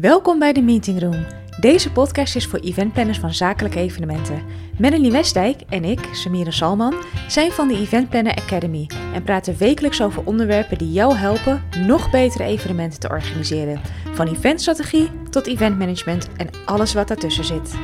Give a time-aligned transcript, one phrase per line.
[0.00, 1.26] Welkom bij de Meeting Room.
[1.60, 4.42] Deze podcast is voor eventplanners van zakelijke evenementen.
[4.78, 6.94] Melanie Westdijk en ik, Samira Salman,
[7.28, 12.10] zijn van de Event Planner Academy en praten wekelijks over onderwerpen die jou helpen nog
[12.10, 13.80] betere evenementen te organiseren.
[14.12, 17.74] Van eventstrategie tot eventmanagement en alles wat daartussen zit.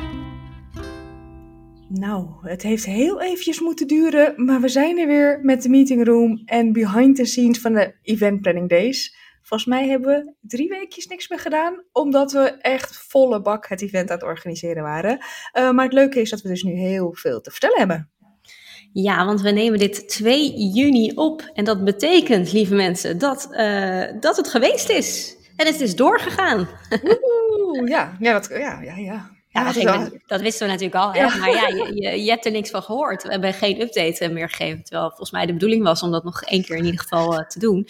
[1.87, 6.05] Nou, het heeft heel eventjes moeten duren, maar we zijn er weer met de Meeting
[6.05, 9.17] Room en behind the scenes van de Event Planning Days.
[9.49, 13.81] Volgens mij hebben we drie weekjes niks meer gedaan, omdat we echt volle bak het
[13.81, 15.19] event aan het organiseren waren.
[15.53, 18.09] Uh, maar het leuke is dat we dus nu heel veel te vertellen hebben.
[18.93, 21.51] Ja, want we nemen dit 2 juni op.
[21.53, 25.37] En dat betekent, lieve mensen, dat, uh, dat het geweest is.
[25.55, 26.67] En het is doorgegaan.
[27.51, 29.29] Oeh, ja, ja, dat, ja, ja, ja.
[29.63, 31.13] Ja, dat, dat, wisten we natuurlijk al.
[31.13, 31.19] Hè?
[31.19, 31.37] Ja.
[31.37, 33.23] Maar ja, je, je, je, hebt er niks van gehoord.
[33.23, 34.83] We hebben geen update eh, meer gegeven.
[34.83, 37.47] Terwijl volgens mij de bedoeling was om dat nog één keer in ieder geval uh,
[37.47, 37.87] te doen.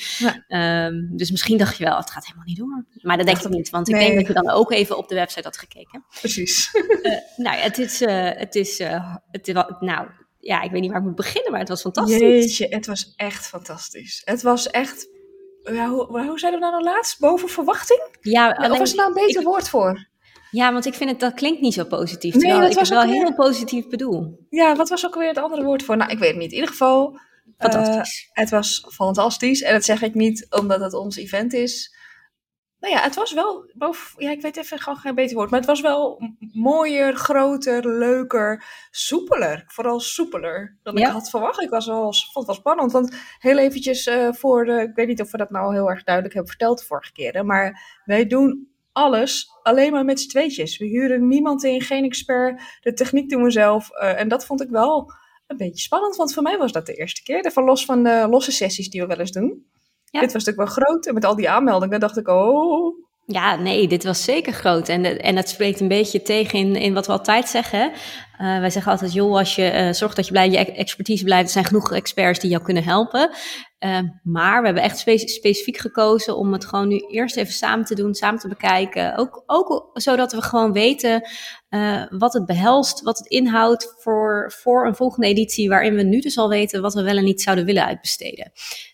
[0.48, 0.86] Ja.
[0.86, 2.86] Um, dus misschien dacht je wel, het gaat helemaal niet door.
[3.02, 3.70] Maar dat denk ik niet.
[3.70, 6.06] Want ik denk dat je dan ook even op de website had gekeken.
[6.20, 6.70] Precies.
[6.74, 8.00] Uh, nou ja, het is...
[8.00, 8.78] het is
[9.32, 10.08] het is nou,
[10.40, 12.20] ja, ik weet niet waar ik moet beginnen, maar het was fantastisch.
[12.20, 14.22] Jeetje, het was echt fantastisch.
[14.26, 15.08] Het was echt...
[15.64, 17.20] Ja, hoe, hoe zeiden we nou nog laatst?
[17.20, 18.18] Boven verwachting?
[18.22, 20.09] Ja, alleen, of was er nou een beter ik, woord voor?
[20.52, 22.36] Ja, want ik vind het, dat klinkt niet zo positief.
[22.36, 24.46] Nee, dat ik was het wel heel positief bedoel.
[24.50, 25.98] Ja, wat was ook weer het andere woord voor?
[25.98, 26.50] Nou, ik weet het niet.
[26.52, 27.20] In ieder geval...
[27.58, 28.24] Fantastisch.
[28.24, 29.62] Uh, het was fantastisch.
[29.62, 31.96] En dat zeg ik niet omdat het ons event is.
[32.80, 33.72] Nou ja, het was wel...
[33.74, 35.50] Boven, ja, ik weet even gewoon geen beter woord.
[35.50, 36.22] Maar het was wel
[36.54, 39.64] mooier, groter, leuker, soepeler.
[39.68, 41.08] Vooral soepeler dan ja.
[41.08, 41.62] ik had verwacht.
[41.62, 42.92] Ik was wel, vond het wel spannend.
[42.92, 44.82] Want heel eventjes uh, voor de...
[44.82, 47.46] Ik weet niet of we dat nou heel erg duidelijk hebben verteld de vorige keren.
[47.46, 50.78] Maar wij doen alles alleen maar met z'n tweetjes.
[50.78, 52.62] We huren niemand in, geen expert.
[52.82, 53.90] De techniek doen we zelf.
[53.92, 55.14] Uh, en dat vond ik wel
[55.48, 57.46] een beetje spannend, want voor mij was dat de eerste keer.
[57.46, 59.68] Even los van de losse sessies die we wel eens doen.
[60.06, 60.20] Ja.
[60.20, 61.06] Dit was natuurlijk wel groot.
[61.06, 63.08] En met al die aanmeldingen dacht ik, oh...
[63.32, 64.90] Ja, nee, dit was zeker groot.
[64.90, 67.92] En, en dat spreekt een beetje tegen in, in wat we altijd zeggen.
[68.42, 71.46] Uh, wij zeggen altijd, joh, als je uh, zorgt dat je bij je expertise blijft,
[71.46, 73.30] er zijn genoeg experts die jou kunnen helpen.
[73.80, 77.86] Uh, maar we hebben echt spe specifiek gekozen om het gewoon nu eerst even samen
[77.86, 79.18] te doen, samen te bekijken.
[79.18, 81.30] Ook, ook zodat we gewoon weten
[82.10, 86.38] wat het behelst, wat het inhoudt voor, voor een volgende editie, waarin we nu dus
[86.38, 88.52] al weten wat we wel en niet zouden willen uitbesteden.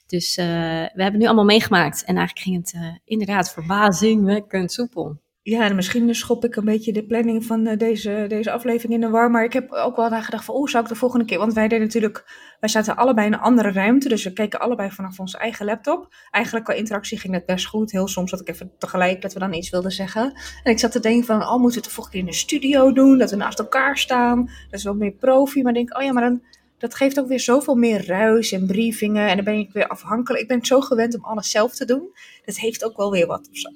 [0.08, 5.24] Dus we hebben nu allemaal meegemaakt en eigenlijk ging het inderdaad verbazingwekkend soepel.
[5.48, 9.00] Ja, en misschien schop ik een beetje de planning van uh, deze, deze aflevering in
[9.00, 9.32] de war.
[9.32, 11.38] Maar ik heb ook wel nagedacht van, oh, zou ik de volgende keer...
[11.38, 12.24] Want wij deden natuurlijk,
[12.60, 14.10] wij zaten allebei in een andere ruimte.
[14.10, 16.14] Dus we keken allebei vanaf onze eigen laptop.
[16.32, 17.92] Eigenlijk qua interactie ging het best goed.
[17.92, 20.34] Heel soms had ik even tegelijk dat we dan iets wilden zeggen.
[20.64, 22.38] En ik zat te denken van, oh, moeten we het de volgende keer in de
[22.38, 23.18] studio doen?
[23.18, 24.46] Dat we naast elkaar staan.
[24.46, 25.62] Dat is wel meer profi.
[25.62, 26.42] Maar ik denk, oh ja, maar dan...
[26.85, 29.28] Dat geeft ook weer zoveel meer ruis en briefingen.
[29.28, 30.41] En dan ben ik weer afhankelijk.
[30.41, 32.09] Ik ben zo gewend om alles zelf te doen.
[32.46, 33.69] Dat heeft ook wel weer wat of zo.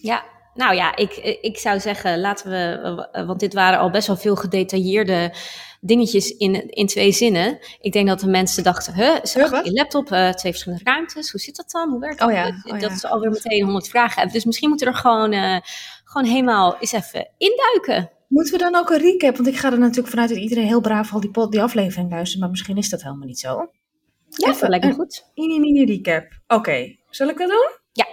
[0.00, 0.24] Ja,
[0.54, 4.36] nou ja, ik, ik zou zeggen, laten we, want dit waren al best wel veel
[4.36, 5.34] gedetailleerde
[5.80, 7.58] dingetjes in, in twee zinnen.
[7.80, 11.40] Ik denk dat de mensen dachten, huh, zag je laptop, uh, twee verschillende ruimtes, hoe
[11.40, 11.90] zit dat dan?
[11.90, 12.28] Hoe werkt dat?
[12.28, 14.32] Oh ja, oh dat is alweer meteen honderd vragen hebben.
[14.32, 15.56] Dus misschien moeten we er gewoon, uh,
[16.04, 18.10] gewoon helemaal eens even induiken.
[18.32, 19.36] Moeten we dan ook een recap?
[19.36, 22.40] Want ik ga er natuurlijk vanuit dat iedereen heel braaf al die, die aflevering luistert,
[22.40, 23.48] maar misschien is dat helemaal niet zo.
[24.28, 25.30] Ja, even, dat lijkt me goed.
[25.34, 26.24] Mini, mini recap.
[26.46, 27.00] Oké, okay.
[27.10, 27.70] zal ik dat doen?
[27.92, 28.06] Ja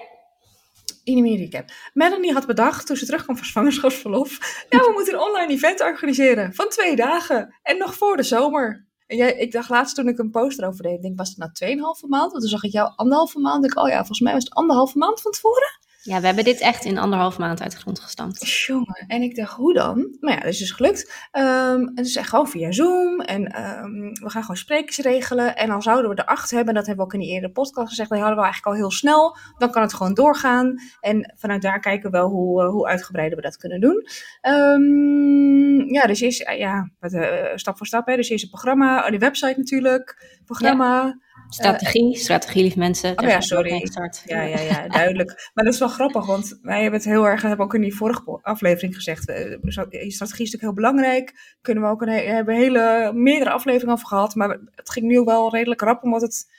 [1.03, 1.66] in recap.
[1.94, 4.38] Melanie had bedacht, toen ze terugkwam van zwangerschapsverlof,
[4.69, 8.88] ja, we moeten een online event organiseren van twee dagen en nog voor de zomer.
[9.08, 11.52] En jij, ik dacht laatst toen ik een post erover deed, denk, was het nou
[11.52, 12.31] tweeënhalve maand?
[12.31, 13.66] Want toen zag ik jou anderhalve maand.
[13.66, 15.79] Ik, oh ja, volgens mij was het anderhalve maand van tevoren.
[16.01, 18.49] Ja, we hebben dit echt in anderhalf maand uit de grond gestampt.
[18.49, 20.17] Jongen, en ik dacht, hoe dan?
[20.19, 21.29] Nou ja, dat is dus gelukt.
[21.31, 23.21] Um, en dus echt gewoon via Zoom.
[23.21, 25.55] En um, we gaan gewoon sprekers regelen.
[25.55, 26.73] En dan zouden we er acht hebben.
[26.73, 28.09] Dat hebben we ook in die eerdere podcast gezegd.
[28.09, 29.37] Die hadden we eigenlijk al heel snel.
[29.57, 30.75] Dan kan het gewoon doorgaan.
[30.99, 34.07] En vanuit daar kijken we wel hoe, uh, hoe uitgebreider we dat kunnen doen.
[34.47, 38.07] Um, ja, dus eerst, ja, uh, stap voor stap.
[38.07, 38.16] Hè.
[38.16, 40.37] Dus eerst het programma, oh, die website natuurlijk.
[40.45, 41.03] Programma.
[41.05, 41.27] Ja.
[41.50, 43.17] Strategie, uh, strategie, lief mensen.
[43.17, 43.89] Oh ja, sorry.
[44.25, 45.29] Ja, ja, ja, duidelijk.
[45.53, 47.95] maar dat is wel grappig, want wij hebben het heel erg, hebben ook in die
[47.95, 51.58] vorige aflevering gezegd, uh, strategie is natuurlijk heel belangrijk.
[51.61, 55.52] Kunnen we ook een, hebben hele, meerdere afleveringen over gehad, maar het ging nu wel
[55.52, 56.52] redelijk rap, omdat het,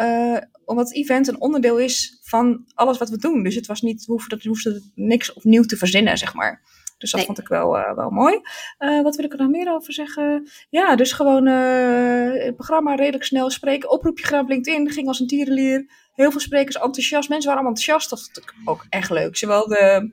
[0.00, 3.42] uh, omdat het event een onderdeel is van alles wat we doen.
[3.42, 6.62] Dus het was niet, we hoefden, hoefden niks opnieuw te verzinnen, zeg maar.
[7.02, 7.26] Dus dat nee.
[7.26, 8.40] vond ik wel, uh, wel mooi.
[8.78, 10.48] Uh, wat wil ik er nog meer over zeggen?
[10.70, 13.90] Ja, dus gewoon uh, het programma redelijk snel spreken.
[13.90, 15.90] Oproepje gedaan op LinkedIn, ging als een tierenlier.
[16.12, 17.28] Heel veel sprekers enthousiast.
[17.28, 18.10] Mensen waren allemaal enthousiast.
[18.10, 19.36] Dat vond ik ook echt leuk.
[19.36, 20.10] Zowel de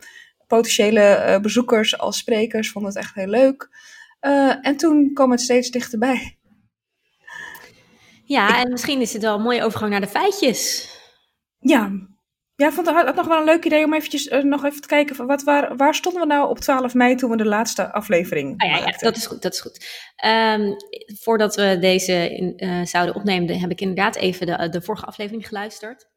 [0.47, 3.69] potentiële bezoekers als sprekers vonden het echt heel leuk.
[4.62, 6.38] en toen kwam het steeds dichterbij.
[8.24, 10.89] Ja, en misschien is het wel een mooie overgang naar de feitjes.
[11.59, 11.91] Ja,
[12.60, 14.88] Ja, ik vond het nog wel een leuk idee om eventjes uh, nog even te
[14.88, 15.16] kijken.
[15.16, 18.62] Van wat, waar, waar stonden we nou op 12 mei toen we de laatste aflevering
[18.62, 19.42] ah, ja, ja, dat is goed.
[19.42, 19.86] Dat is goed.
[20.26, 20.76] Um,
[21.22, 25.48] voordat we deze in, uh, zouden opnemen, heb ik inderdaad even de, de vorige aflevering
[25.48, 26.08] geluisterd.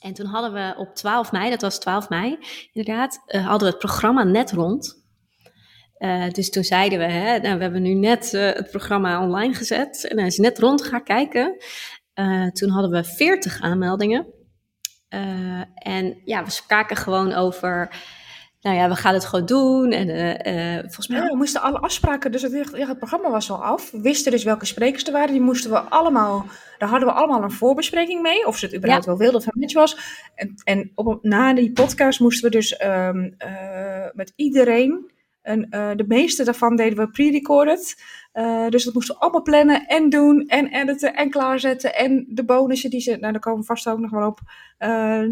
[0.00, 2.38] En toen hadden we op 12 mei, dat was 12 mei
[2.72, 5.06] inderdaad, uh, hadden we het programma net rond.
[5.98, 9.54] Uh, dus toen zeiden we, hè, nou, we hebben nu net uh, het programma online
[9.54, 11.56] gezet en hij is net rond gaan kijken.
[12.52, 14.36] toen hadden we 40 aanmeldingen.
[15.74, 17.90] En ja, we spraken gewoon over
[18.60, 19.92] nou ja, we gaan het gewoon doen.
[19.92, 21.18] En uh, uh, volgens mij...
[21.18, 23.90] Ja, we moesten alle afspraken, dus het, ja, het, programma was al af.
[23.90, 25.32] We wisten dus welke sprekers er waren.
[25.32, 26.46] Die moesten we allemaal,
[26.78, 28.46] daar hadden we allemaal een voorbespreking mee.
[28.46, 29.10] Of ze het überhaupt ja.
[29.10, 29.98] wel wilden of het match was.
[30.34, 35.16] En, en op, na die podcast moesten we dus um, uh, met iedereen...
[35.42, 38.02] En de meeste daarvan deden we pre-recorded.
[38.68, 41.94] dus dat moesten we allemaal plannen en doen en editen en klaarzetten.
[41.94, 44.40] En de bonussen die ze, nou daar komen we vast ook nog wel op.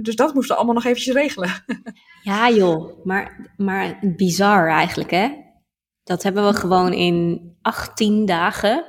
[0.02, 1.50] dus dat moesten we allemaal nog eventjes regelen.
[2.22, 5.31] Ja, joh, maar, maar bizar eigenlijk, hè?
[6.04, 8.84] Dat hebben we gewoon in 18 dagen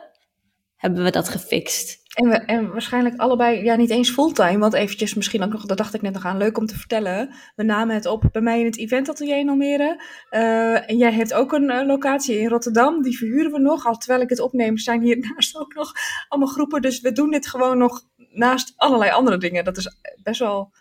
[0.78, 2.06] hebben we dat gefixt.
[2.14, 5.78] En, we, en waarschijnlijk allebei, ja, niet eens fulltime, want eventjes misschien ook nog, dat
[5.78, 7.30] dacht ik net nog aan, leuk om te vertellen.
[7.56, 10.04] We namen het op bij mij in het eventatelier in Almere.
[10.32, 13.86] Uh, en jij hebt ook een uh, locatie in Rotterdam, die verhuren we nog.
[13.86, 15.92] Al terwijl ik het opneem, zijn hiernaast ook nog
[16.28, 16.82] allemaal groepen.
[16.82, 18.02] Dus we doen dit gewoon nog
[18.38, 19.64] naast allerlei andere dingen.
[19.64, 20.72] Dat is best wel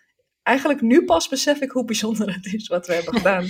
[0.43, 3.47] eigenlijk nu pas besef ik hoe bijzonder het is wat we hebben gedaan.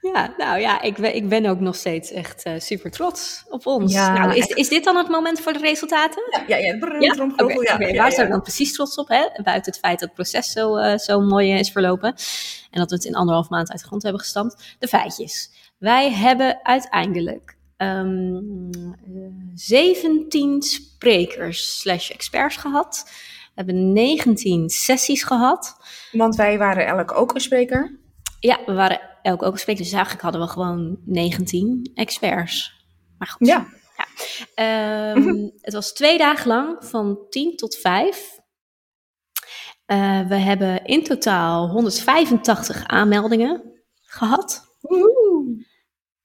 [0.00, 3.66] Ja, nou ja, ik ben, ik ben ook nog steeds echt uh, super trots op
[3.66, 3.92] ons.
[3.92, 6.22] Ja, nou, is, is dit dan het moment voor de resultaten?
[6.30, 6.74] Ja, ja, ja.
[6.98, 7.24] ja?
[7.36, 7.96] Okay, ja, okay.
[7.96, 9.08] Waar zijn we dan precies trots op?
[9.08, 9.42] Hè?
[9.42, 12.14] Buiten het feit dat het proces zo, uh, zo mooi is verlopen.
[12.70, 14.76] En dat we het in anderhalf maand uit de grond hebben gestampt.
[14.78, 15.50] De feitjes.
[15.78, 18.70] Wij hebben uiteindelijk um,
[19.08, 23.10] uh, 17 sprekers slash experts gehad.
[23.58, 25.76] We hebben 19 sessies gehad.
[26.12, 27.98] Want wij waren elk ook een spreker.
[28.40, 29.82] Ja, we waren elk ook een spreker.
[29.82, 32.84] Dus eigenlijk hadden we gewoon 19 experts.
[33.18, 33.46] Maar goed.
[33.46, 33.66] Ja.
[33.96, 35.12] ja.
[35.12, 38.38] Um, het was twee dagen lang, van 10 tot 5.
[39.86, 44.66] Uh, we hebben in totaal 185 aanmeldingen gehad.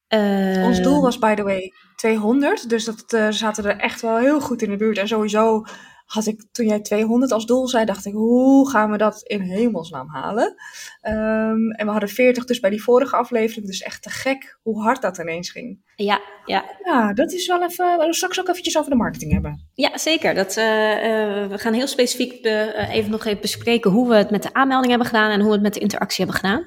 [0.09, 2.69] Uh, Ons doel was, by the way, 200.
[2.69, 4.97] Dus dat uh, zaten er echt wel heel goed in de buurt.
[4.97, 5.65] En sowieso
[6.13, 9.41] had ik toen jij 200 als doel zei, dacht ik, hoe gaan we dat in
[9.41, 10.55] hemelsnaam halen?
[11.01, 14.81] Um, en we hadden 40 dus bij die vorige aflevering, dus echt te gek hoe
[14.81, 15.91] hard dat ineens ging.
[15.95, 16.63] Ja, ja.
[16.83, 19.67] Ja, dat is wel even, we straks ook eventjes over de marketing hebben.
[19.73, 20.33] Ja, zeker.
[20.33, 24.15] Dat, uh, uh, we gaan heel specifiek de, uh, even nog even bespreken hoe we
[24.15, 26.65] het met de aanmelding hebben gedaan en hoe we het met de interactie hebben gedaan.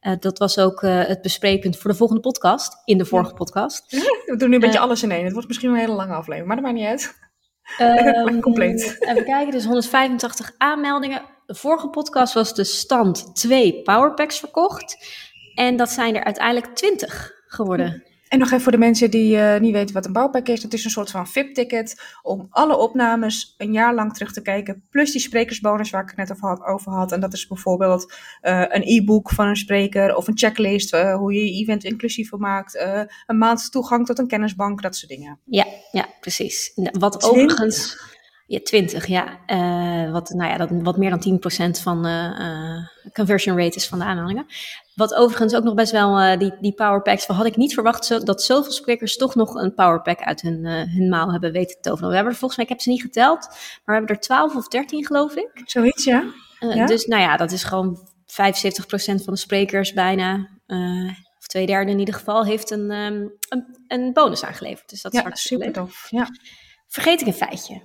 [0.00, 3.90] Uh, dat was ook uh, het bespreekpunt voor de volgende podcast, in de vorige podcast.
[4.26, 5.24] We doen nu een beetje alles in één.
[5.24, 7.29] Het wordt misschien een hele lange aflevering, maar dat maakt niet uit.
[8.26, 8.96] Um, compleet.
[9.00, 11.22] Even kijken, dus 185 aanmeldingen.
[11.46, 14.96] De vorige podcast was de stand 2 powerpacks verkocht.
[15.54, 18.09] En dat zijn er uiteindelijk 20 geworden.
[18.30, 20.60] En nog even voor de mensen die uh, niet weten wat een bouwpack is.
[20.60, 24.82] Dat is een soort van VIP-ticket om alle opnames een jaar lang terug te kijken.
[24.90, 26.62] Plus die sprekersbonus waar ik het net over had.
[26.62, 27.12] Over had.
[27.12, 28.12] En dat is bijvoorbeeld
[28.42, 30.94] uh, een e-book van een spreker of een checklist.
[30.94, 32.84] Uh, hoe je je event inclusiever maakt.
[33.26, 35.38] een maand toegang tot een kennisbank, dat soort dingen.
[35.44, 36.72] Ja, ja precies.
[36.74, 38.08] Wat overigens...
[38.46, 39.38] Ja, 20, ja.
[40.12, 41.40] Wat, nou ja, dat, wat meer dan
[41.78, 44.46] 10% van de conversion rate is van de aanmeldingen.
[45.00, 48.18] Wat overigens ook nog best wel, uh, die, die powerpacks, had ik niet verwacht zo,
[48.18, 52.08] dat zoveel sprekers toch nog een powerpack uit hun, hun mouw hebben weten te toveren.
[52.08, 54.56] We hebben er volgens mij, ik heb ze niet geteld, maar we hebben er 12
[54.56, 55.62] of 13 geloof ik.
[55.64, 56.24] Zoiets, ja.
[56.58, 56.86] ja?
[56.86, 58.04] Dus nou ja, dat is gewoon 75%
[59.24, 60.48] van de sprekers bijna,
[61.38, 64.90] of twee derde in ieder geval, heeft een, um, een, een bonus aangeleverd.
[64.90, 66.06] Dus dat is ja, super tof.
[66.10, 66.28] Ja.
[66.86, 67.82] Vergeet ik een feitje.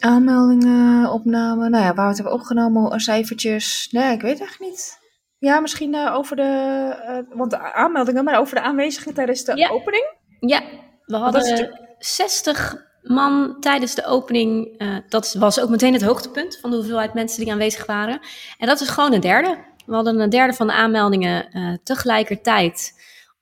[0.00, 3.88] Aanmeldingen, opname, nou ja, waar we het hebben opgenomen, cijfertjes.
[3.90, 4.98] Nee, ik weet echt niet.
[5.38, 6.42] Ja, misschien uh, over de,
[7.08, 9.68] uh, want de aanmeldingen, maar over de aanwezigen tijdens de ja.
[9.68, 10.04] opening?
[10.40, 10.62] Ja,
[11.04, 14.82] we hadden 60 man tijdens de opening.
[14.82, 18.20] Uh, dat was ook meteen het hoogtepunt van de hoeveelheid mensen die aanwezig waren.
[18.58, 19.58] En dat is gewoon een derde.
[19.86, 22.92] We hadden een derde van de aanmeldingen tegelijkertijd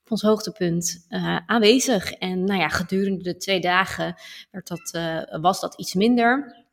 [0.06, 2.12] op ons hoogtepunt uh, aanwezig.
[2.12, 4.14] En nou ja, gedurende de twee dagen
[4.50, 6.64] werd dat, uh, was dat iets minder.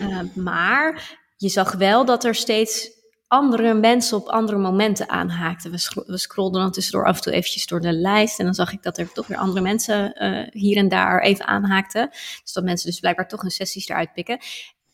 [0.00, 2.90] Uh, maar je zag wel dat er steeds
[3.26, 5.70] andere mensen op andere momenten aanhaakten.
[5.70, 8.38] We, scro we scrollden dan tussendoor af en toe eventjes door de lijst.
[8.38, 10.14] En dan zag ik dat er toch weer andere mensen
[10.52, 12.08] hier en daar even aanhaakten.
[12.42, 14.38] Dus dat mensen dus blijkbaar toch hun sessies eruit pikken.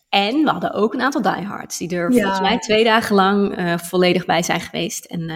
[0.09, 2.21] En we hadden ook een aantal diehards die er ja.
[2.21, 5.05] volgens mij twee dagen lang volledig bij zijn geweest.
[5.05, 5.31] En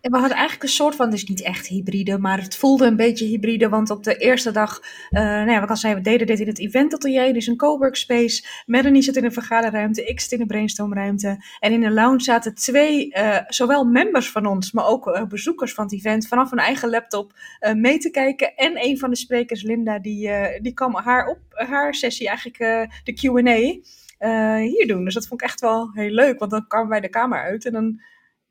[0.00, 3.24] we hadden eigenlijk een soort van, dus niet echt hybride, maar het voelde een beetje
[3.24, 3.68] hybride.
[3.68, 6.58] Want op de eerste dag, uh, nou ja, wat al we deden dit in het
[6.58, 8.46] event atelier, dus een coworkspace.
[8.66, 11.44] Melanie zit in een vergaderruimte, ik zit in een brainstormruimte.
[11.60, 15.74] En in de lounge zaten twee, uh, zowel members van ons, maar ook uh, bezoekers
[15.74, 17.32] van het event, vanaf hun eigen laptop
[17.74, 18.56] mee te kijken.
[18.56, 23.12] En een van de sprekers, Linda, die, die kwam haar op haar sessie, eigenlijk de
[23.12, 25.04] Q&A, hier doen.
[25.04, 27.66] Dus dat vond ik echt wel heel leuk, want dan kwamen wij de kamer uit
[27.66, 28.00] en dan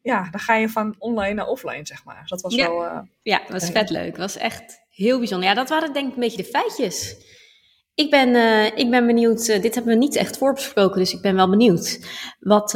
[0.01, 2.23] ja, dan ga je van online naar offline, zeg maar.
[2.25, 2.67] dat was ja.
[2.67, 2.83] wel...
[2.83, 4.09] Uh, ja, dat was vet leuk.
[4.09, 5.49] Dat was echt heel bijzonder.
[5.49, 7.15] Ja, dat waren denk ik een beetje de feitjes.
[7.95, 11.21] Ik ben, uh, ik ben benieuwd, uh, dit hebben we niet echt voorbesproken, dus ik
[11.21, 11.99] ben wel benieuwd.
[12.39, 12.71] Wat,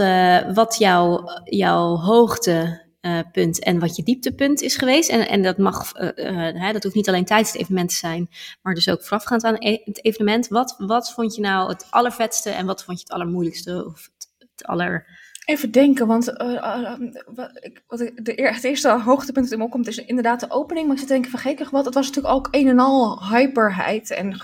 [0.54, 5.10] wat jouw, jouw hoogtepunt en wat je dieptepunt is geweest.
[5.10, 8.30] En, en dat mag, hè, dat hoeft niet alleen tijdens het evenement te zijn,
[8.62, 10.48] maar dus ook voorafgaand aan e-, het evenement.
[10.48, 14.50] Wat, wat vond je nou het allervetste en wat vond je het allermoeilijkste of het,
[14.56, 15.06] het aller
[15.46, 16.94] Even denken, want uh,
[17.36, 20.52] wat, ik, wat ik, de, het eerste hoogtepunt dat in me opkomt is inderdaad de
[20.52, 20.86] opening.
[20.86, 24.12] Maar ik zit denken, vergeet ik wat, het was natuurlijk ook een en al hyperheid
[24.12, 24.40] en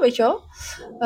[0.00, 0.42] weet je wel.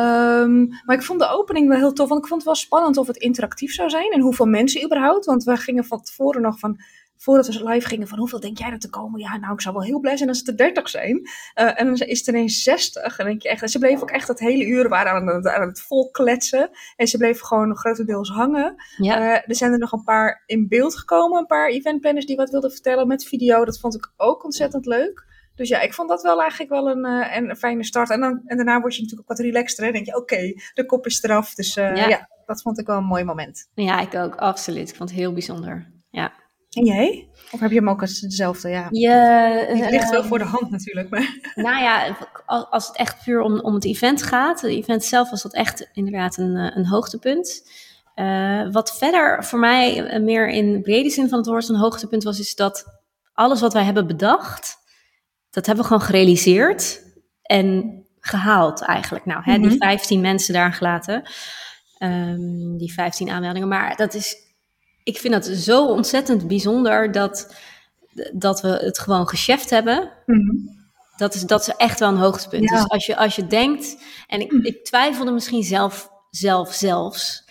[0.04, 2.96] Um, maar ik vond de opening wel heel tof, want ik vond het wel spannend
[2.96, 5.24] of het interactief zou zijn en hoeveel mensen überhaupt.
[5.24, 6.80] Want we gingen van tevoren nog van,
[7.16, 9.20] voordat we live gingen, van hoeveel denk jij dat er komen?
[9.20, 11.16] Ja, nou, ik zou wel heel blij zijn als het er 30 zijn.
[11.18, 13.18] Uh, en dan is het ineens 60.
[13.18, 15.46] En denk je echt, en ze bleven ook echt het hele uur waren aan het,
[15.46, 16.70] aan het vol kletsen.
[16.96, 18.74] En ze bleven gewoon grotendeels hangen.
[18.96, 19.20] Ja.
[19.20, 22.50] Uh, er zijn er nog een paar in beeld gekomen, een paar eventplanners die wat
[22.50, 23.64] wilden vertellen met video.
[23.64, 25.32] Dat vond ik ook ontzettend leuk.
[25.54, 28.10] Dus ja, ik vond dat wel eigenlijk wel een, uh, een fijne start.
[28.10, 29.86] En, dan, en daarna word je natuurlijk ook wat relaxter.
[29.86, 31.54] En denk je, oké, okay, de kop is eraf.
[31.54, 31.94] Dus ja.
[31.94, 33.68] ja, dat vond ik wel een mooi moment.
[33.74, 34.88] Ja, ik ook, absoluut.
[34.88, 35.92] Ik vond het heel bijzonder.
[36.10, 36.32] Ja.
[36.74, 37.28] En jij?
[37.50, 38.68] Of heb je hem ook als dezelfde?
[38.68, 39.08] Ja, je,
[39.76, 41.10] het ligt wel voor de hand natuurlijk.
[41.10, 41.52] Maar.
[41.54, 42.16] Nou ja,
[42.46, 44.60] als het echt puur om, om het event gaat.
[44.60, 47.70] Het event zelf was dat echt inderdaad een, een hoogtepunt.
[48.14, 52.38] Uh, wat verder voor mij meer in brede zin van het woord een hoogtepunt was,
[52.38, 52.84] is dat
[53.32, 54.76] alles wat wij hebben bedacht,
[55.50, 57.02] dat hebben we gewoon gerealiseerd
[57.42, 59.24] en gehaald eigenlijk.
[59.24, 59.68] Nou, hè, mm -hmm.
[59.68, 61.22] die 15 mensen daar gelaten,
[61.98, 63.68] um, die 15 aanmeldingen.
[63.68, 64.36] Maar dat is
[65.04, 67.54] ik vind het zo ontzettend bijzonder dat,
[68.32, 70.10] dat we het gewoon gecheft hebben.
[70.26, 70.86] Mm -hmm.
[71.16, 72.70] dat, is, dat is echt wel een hoogtepunt.
[72.70, 72.76] Ja.
[72.76, 77.44] Dus als je, als je denkt, en ik, ik twijfelde misschien zelf, zelf zelfs,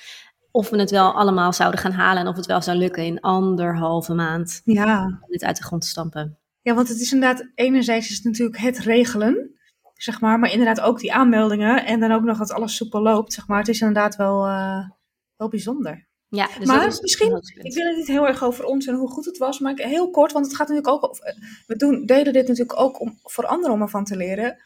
[0.52, 3.20] of we het wel allemaal zouden gaan halen en of het wel zou lukken in
[3.20, 4.62] anderhalve maand.
[4.64, 5.20] Ja.
[5.28, 6.38] Dit uit de grond te stampen.
[6.62, 9.60] Ja, want het is inderdaad, enerzijds is het natuurlijk het regelen,
[9.94, 13.34] zeg maar, maar inderdaad ook die aanmeldingen en dan ook nog dat alles soepel loopt,
[13.34, 13.60] zeg maar.
[13.60, 14.90] Het is inderdaad wel, uh,
[15.36, 16.08] wel bijzonder.
[16.36, 19.26] Ja, dus maar misschien, ik wil het niet heel erg over ons en hoe goed
[19.26, 21.36] het was, maar heel kort, want het gaat natuurlijk ook over,
[21.68, 24.58] we doen, deden dit natuurlijk ook om, voor anderen om ervan te leren.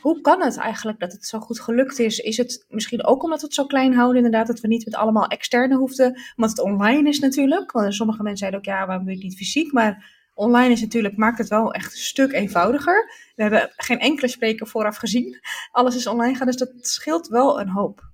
[0.00, 2.18] Hoe kan het eigenlijk dat het zo goed gelukt is?
[2.18, 4.94] Is het misschien ook omdat we het zo klein houden, inderdaad, dat we niet met
[4.94, 7.72] allemaal externe hoefden, omdat het online is natuurlijk.
[7.72, 9.72] Want sommige mensen zeiden ook, ja, waarom doe je het niet fysiek?
[9.72, 13.10] Maar online is natuurlijk, maakt het wel echt een stuk eenvoudiger.
[13.36, 15.40] We hebben geen enkele spreker vooraf gezien.
[15.70, 18.12] Alles is online gaan, dus dat scheelt wel een hoop.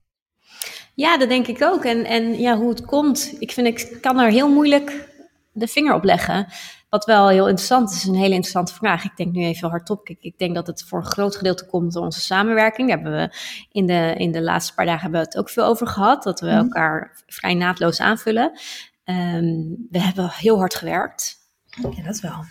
[1.00, 1.84] Ja, dat denk ik ook.
[1.84, 5.08] En, en ja, hoe het komt, ik vind ik kan er heel moeilijk
[5.52, 6.46] de vinger op leggen.
[6.88, 9.04] Wat wel heel interessant is, een hele interessante vraag.
[9.04, 10.08] Ik denk nu even hardop.
[10.08, 12.88] Ik, ik denk dat het voor een groot gedeelte komt door onze samenwerking.
[12.88, 13.36] Daar hebben we
[13.72, 16.22] in de, in de laatste paar dagen hebben we het ook veel over gehad.
[16.22, 16.56] Dat we mm.
[16.56, 18.50] elkaar vrij naadloos aanvullen.
[19.04, 21.36] Um, we hebben heel hard gewerkt.
[21.96, 22.44] Ja, dat wel.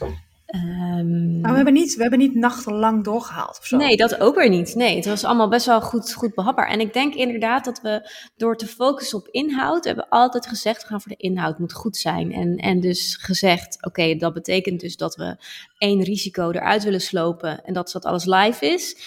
[0.55, 3.77] Um, maar we hebben, niet, we hebben niet nachtenlang doorgehaald of zo.
[3.77, 4.75] Nee, dat ook weer niet.
[4.75, 6.67] Nee, het was allemaal best wel goed, goed behapbaar.
[6.67, 10.81] En ik denk inderdaad dat we door te focussen op inhoud, we hebben altijd gezegd,
[10.81, 12.31] we gaan voor de inhoud, moet goed zijn.
[12.31, 15.37] En, en dus gezegd, oké, okay, dat betekent dus dat we
[15.77, 18.97] één risico eruit willen slopen en dat is dat alles live is.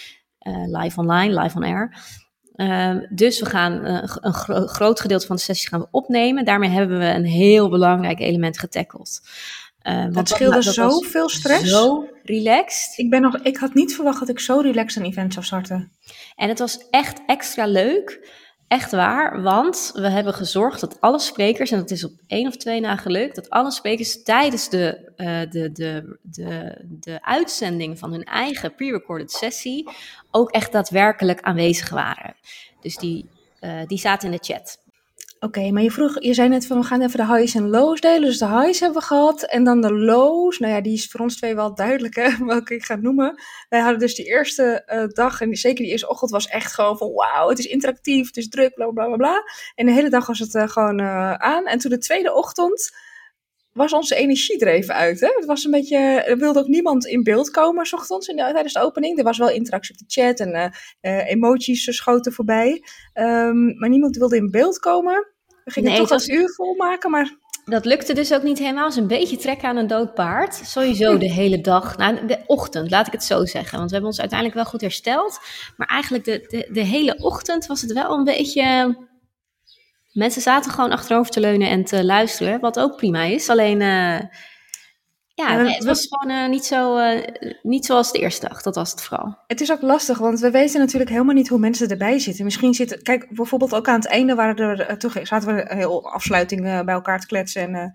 [0.41, 1.95] Uh, live online, live on air.
[2.55, 6.45] Uh, dus we gaan uh, een gro groot gedeelte van de sessies gaan we opnemen.
[6.45, 9.21] Daarmee hebben we een heel belangrijk element getackled.
[9.83, 11.69] Uh, want scheelde zoveel stress.
[11.69, 12.97] Zo relaxed.
[12.97, 15.91] Ik, ben nog, ik had niet verwacht dat ik zo relaxed een event zou starten.
[16.35, 18.41] En het was echt extra leuk.
[18.67, 22.57] Echt waar, want we hebben gezorgd dat alle sprekers, en dat is op één of
[22.57, 28.11] twee na gelukt, dat alle sprekers tijdens de, uh, de, de, de, de uitzending van
[28.11, 29.89] hun eigen pre-recorded sessie
[30.31, 32.35] ook echt daadwerkelijk aanwezig waren.
[32.81, 33.29] Dus die,
[33.61, 34.77] uh, die zaten in de chat.
[35.43, 38.01] Oké, maar je vroeg, je zei net van we gaan even de highs en lows
[38.01, 38.21] delen.
[38.21, 40.59] Dus de highs hebben we gehad en dan de lows.
[40.59, 43.41] Nou ja, die is voor ons twee wel duidelijk hè, welke ik ga noemen.
[43.69, 46.97] Wij hadden dus die eerste uh, dag en zeker die eerste ochtend was echt gewoon
[46.97, 49.43] van wauw, het is interactief, het is druk, bla bla bla bla.
[49.75, 51.65] En de hele dag was het uh, gewoon uh, aan.
[51.65, 52.91] En toen de tweede ochtend
[53.73, 55.19] was onze energie er even uit.
[55.19, 55.29] Hè?
[55.35, 58.41] Het was een beetje, er wilde ook niemand in beeld komen, s ochtends in de,
[58.41, 59.17] tijdens de opening.
[59.17, 60.73] Er was wel interactie op de chat en
[61.25, 62.83] emoties schoten voorbij.
[63.13, 65.32] Um, maar niemand wilde in beeld komen.
[65.63, 66.37] We gingen nee, toch het was...
[66.37, 68.83] uur volmaken, maar dat lukte dus ook niet helemaal.
[68.83, 70.55] Het is een beetje trekken aan een dood paard.
[70.55, 73.77] Sowieso de hele dag, nou de ochtend, laat ik het zo zeggen.
[73.77, 75.39] Want we hebben ons uiteindelijk wel goed hersteld.
[75.77, 78.95] Maar eigenlijk de, de, de hele ochtend was het wel een beetje...
[80.11, 83.49] Mensen zaten gewoon achterover te leunen en te luisteren, wat ook prima is.
[83.49, 84.19] Alleen, uh,
[85.35, 87.27] ja, nee, het was gewoon uh, niet, zo, uh,
[87.61, 88.61] niet zoals de eerste dag.
[88.61, 89.37] Dat was het vooral.
[89.47, 92.43] Het is ook lastig, want we weten natuurlijk helemaal niet hoe mensen erbij zitten.
[92.43, 96.61] Misschien zitten, kijk, bijvoorbeeld ook aan het einde waren er, toch, zaten we heel afsluiting
[96.61, 97.61] bij elkaar te kletsen.
[97.61, 97.87] En, en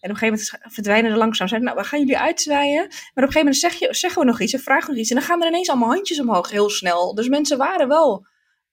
[0.00, 1.48] op een gegeven moment verdwijnen er langzaam.
[1.48, 2.80] Zeiden, nou, we gaan jullie uitzwaaien.
[2.80, 5.00] Maar op een gegeven moment zeg je, zeggen we nog iets en vragen we nog
[5.00, 5.10] iets.
[5.10, 7.14] En dan gaan er ineens allemaal handjes omhoog, heel snel.
[7.14, 8.26] Dus mensen waren wel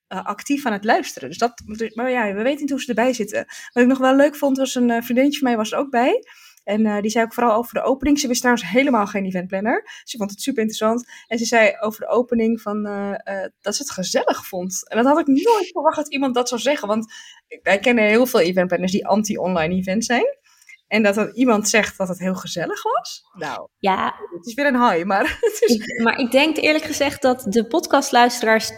[0.08, 1.30] actief aan het luisteren.
[1.30, 1.62] Dus dat,
[1.94, 3.46] maar ja, we weten niet hoe ze erbij zitten.
[3.74, 6.24] Wat ik nog wel leuk vond, was een vriendinnetje van mij was er ook bij.
[6.64, 8.20] En uh, die zei ook vooral over de opening.
[8.20, 10.02] Ze wist trouwens helemaal geen eventplanner.
[10.04, 11.08] Ze vond het super interessant.
[11.28, 14.90] En ze zei over de opening van, uh, uh, dat ze het gezellig vond.
[14.90, 16.88] En dat had ik nooit verwacht dat iemand dat zou zeggen.
[16.88, 17.14] Want
[17.62, 20.42] wij kennen heel veel eventplanners die anti-online event zijn.
[20.88, 23.24] En dat er iemand zegt dat het heel gezellig was.
[23.34, 24.16] Nou, ja.
[24.36, 25.38] het is weer een high, maar...
[25.40, 25.76] Het is...
[25.76, 28.72] ik, maar ik denk eerlijk gezegd dat de podcastluisteraars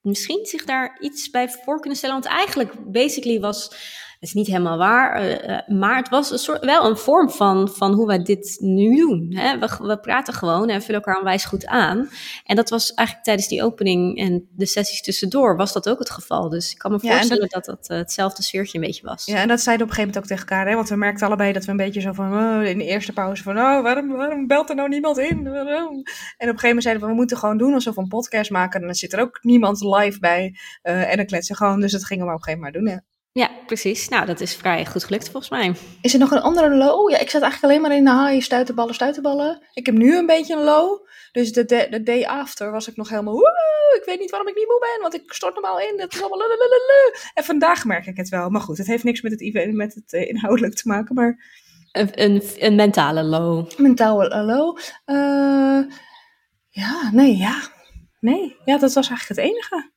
[0.00, 2.20] misschien zich daar iets bij voor kunnen stellen.
[2.20, 3.76] Want eigenlijk, basically was
[4.20, 7.92] is niet helemaal waar, uh, maar het was een soort, wel een vorm van, van
[7.92, 9.34] hoe wij dit nu doen.
[9.34, 9.58] Hè?
[9.58, 12.08] We, we praten gewoon en vullen elkaar onwijs goed aan.
[12.44, 16.10] En dat was eigenlijk tijdens die opening en de sessies tussendoor was dat ook het
[16.10, 16.48] geval.
[16.48, 19.24] Dus ik kan me voorstellen ja, dat dat, dat uh, hetzelfde sfeertje een beetje was.
[19.24, 20.68] Ja, en dat zeiden op een gegeven moment ook tegen elkaar.
[20.68, 20.74] Hè?
[20.74, 23.42] Want we merkten allebei dat we een beetje zo van, oh, in de eerste pauze
[23.42, 25.50] van, oh, waarom, waarom belt er nou niemand in?
[25.50, 25.94] Waarom?
[26.36, 28.50] En op een gegeven moment zeiden we, we moeten gewoon doen alsof we een podcast
[28.50, 28.80] maken.
[28.80, 30.54] En dan zit er ook niemand live bij.
[30.82, 31.80] Uh, en dan kletsen gewoon.
[31.80, 33.15] Dus dat gingen we op een gegeven moment doen, ja.
[33.36, 34.08] Ja, precies.
[34.08, 35.74] Nou, dat is vrij goed gelukt volgens mij.
[36.00, 37.10] Is er nog een andere low?
[37.10, 39.62] Ja, ik zat eigenlijk alleen maar in de high, stuitenballen, stuitenballen.
[39.72, 41.06] Ik heb nu een beetje een low.
[41.32, 44.48] Dus de, de, de day after was ik nog helemaal, woe, ik weet niet waarom
[44.48, 46.00] ik niet moe ben, want ik stort normaal in.
[46.00, 47.14] Het is allemaal lalalala.
[47.34, 48.48] En vandaag merk ik het wel.
[48.48, 51.44] Maar goed, het heeft niks met het, event, met het uh, inhoudelijk te maken, maar...
[51.92, 53.78] Een, een, een mentale low.
[53.78, 54.78] Mentale low.
[55.06, 55.92] Uh,
[56.68, 57.60] ja, nee, ja.
[58.20, 59.94] Nee, ja, dat was eigenlijk het enige.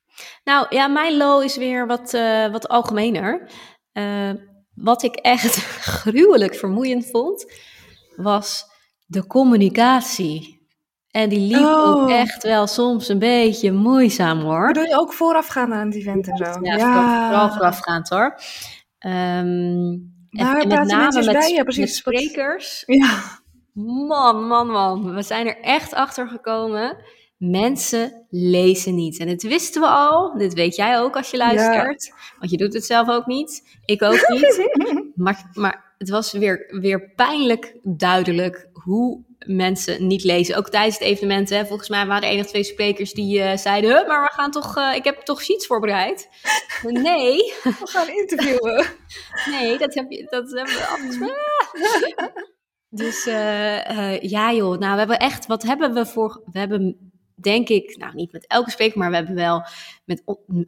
[0.49, 3.49] Nou ja, mijn low is weer wat, uh, wat algemener.
[3.93, 4.31] Uh,
[4.73, 5.55] wat ik echt
[6.01, 7.53] gruwelijk vermoeiend vond,
[8.15, 8.65] was
[9.05, 10.67] de communicatie.
[11.11, 11.87] En die liep oh.
[11.87, 14.73] ook echt wel soms een beetje moeizaam hoor.
[14.73, 16.59] Doe je ook voorafgaan aan het event en zo?
[16.61, 17.27] Ja, ja.
[17.27, 18.39] vooral voorafgaand hoor.
[19.05, 19.11] Um,
[20.29, 21.79] en, en met name met, bij, ja, precies.
[21.79, 22.83] met sprekers.
[22.85, 23.19] Ja.
[23.73, 25.15] Man, man, man.
[25.15, 26.97] We zijn er echt achter gekomen
[27.39, 29.19] Mensen lezen niet.
[29.19, 30.37] En dat wisten we al.
[30.37, 32.05] Dit weet jij ook als je luistert.
[32.05, 32.13] Ja.
[32.39, 33.79] Want je doet het zelf ook niet.
[33.85, 34.69] Ik ook niet.
[35.15, 40.57] maar, maar het was weer, weer pijnlijk duidelijk hoe mensen niet lezen.
[40.57, 41.49] Ook tijdens het evenement.
[41.49, 41.65] Hè.
[41.65, 44.07] Volgens mij waren er één of twee sprekers die uh, zeiden...
[44.07, 44.77] maar we gaan toch...
[44.77, 46.29] Uh, ik heb toch sheets voorbereid.
[46.83, 47.53] nee.
[47.63, 48.85] We gaan interviewen.
[49.59, 51.17] nee, dat, heb je, dat hebben we anders...
[52.89, 55.45] dus uh, ja joh, nou we hebben echt...
[55.45, 56.41] Wat hebben we voor...
[56.51, 57.08] We hebben
[57.41, 59.65] denk ik, nou niet met elke spreker, maar we hebben wel
[60.09, 60.23] met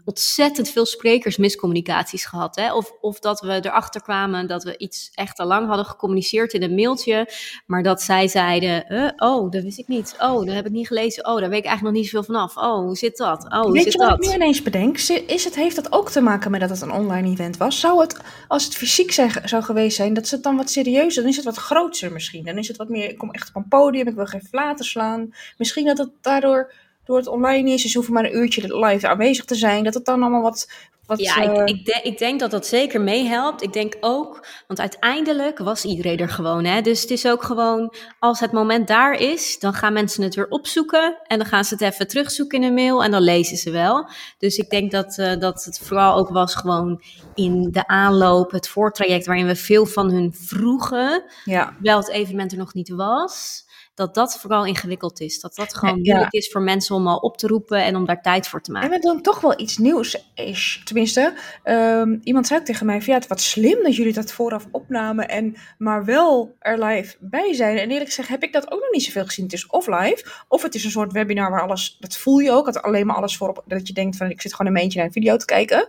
[0.05, 2.55] ontzettend veel sprekers miscommunicaties gehad.
[2.55, 2.73] Hè?
[2.73, 6.63] Of, of dat we erachter kwamen dat we iets echt al lang hadden gecommuniceerd in
[6.63, 7.29] een mailtje,
[7.65, 10.15] maar dat zij zeiden, uh, oh, dat wist ik niet.
[10.19, 11.25] Oh, dat heb ik niet gelezen.
[11.25, 12.57] Oh, daar weet ik eigenlijk nog niet zoveel vanaf.
[12.57, 13.45] Oh, hoe zit dat?
[13.45, 14.23] Oh, hoe weet zit je wat dat?
[14.23, 14.97] ik nu ineens bedenk?
[14.97, 17.79] Is het, heeft dat ook te maken met dat het een online event was?
[17.79, 21.21] Zou het, als het fysiek zijn, zou geweest zijn, dat ze het dan wat serieuzer,
[21.21, 22.45] dan is het wat groter misschien.
[22.45, 24.85] Dan is het wat meer, ik kom echt op een podium, ik wil geen flaten
[24.85, 25.33] slaan.
[25.57, 26.73] Misschien dat het daardoor
[27.05, 30.05] door het online is, dus hoeven maar een uurtje live aanwezig te zijn, dat het
[30.05, 30.71] dan allemaal wat.
[31.05, 31.51] wat ja, uh...
[31.51, 33.63] ik, ik, de, ik, denk dat dat zeker meehelpt.
[33.63, 36.65] Ik denk ook, want uiteindelijk was iedereen er gewoon.
[36.65, 36.81] Hè?
[36.81, 40.47] Dus het is ook gewoon, als het moment daar is, dan gaan mensen het weer
[40.49, 41.17] opzoeken.
[41.27, 44.09] En dan gaan ze het even terugzoeken in een mail en dan lezen ze wel.
[44.37, 47.01] Dus ik denk dat, uh, dat het vooral ook was gewoon
[47.43, 51.23] in de aanloop, het voortraject waarin we veel van hun vroegen.
[51.45, 51.75] Ja.
[51.79, 53.69] Wel het evenement er nog niet was
[54.01, 55.39] dat dat vooral ingewikkeld is.
[55.39, 56.11] Dat dat gewoon ja.
[56.11, 58.71] moeilijk is voor mensen om al op te roepen en om daar tijd voor te
[58.71, 58.91] maken.
[58.91, 60.81] En doen toch wel iets nieuws is.
[60.83, 64.31] Tenminste, um, iemand zei ook tegen mij van ja, het wat slim dat jullie dat
[64.31, 67.77] vooraf opnamen en maar wel er live bij zijn.
[67.77, 69.45] En eerlijk gezegd heb ik dat ook nog niet zoveel gezien.
[69.45, 72.51] Het is of live, of het is een soort webinar waar alles, dat voel je
[72.51, 74.97] ook, dat alleen maar alles voorop, dat je denkt van ik zit gewoon een eentje
[74.97, 75.87] naar een video te kijken.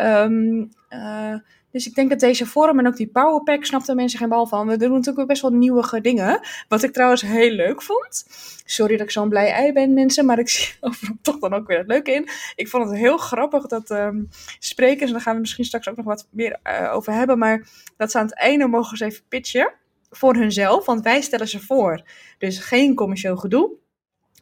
[0.00, 1.34] Um, uh,
[1.70, 4.66] dus ik denk dat deze vorm en ook die powerpack snapten mensen geen bal van.
[4.66, 6.40] We doen natuurlijk best wel nieuwe dingen.
[6.68, 8.24] Wat ik trouwens heel leuk vond.
[8.64, 10.26] Sorry dat ik zo'n blij ei ben, mensen.
[10.26, 10.74] Maar ik zie
[11.22, 12.28] toch dan ook weer het leuke in.
[12.54, 15.96] Ik vond het heel grappig dat um, sprekers, en daar gaan we misschien straks ook
[15.96, 17.38] nog wat meer uh, over hebben.
[17.38, 19.72] Maar dat ze aan het einde mogen ze even pitchen
[20.10, 20.86] voor hunzelf.
[20.86, 22.02] Want wij stellen ze voor.
[22.38, 23.79] Dus geen commercieel gedoe.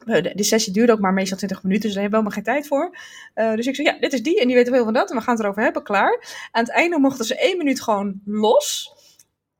[0.05, 2.61] De, de sessie duurde ook maar meestal 20 minuten, dus daar hebben we helemaal geen
[2.61, 2.97] tijd voor.
[3.35, 5.15] Uh, dus ik zei, ja, dit is die en die weet veel van dat en
[5.15, 6.47] we gaan het erover hebben, klaar.
[6.51, 8.93] Aan het einde mochten ze één minuut gewoon los.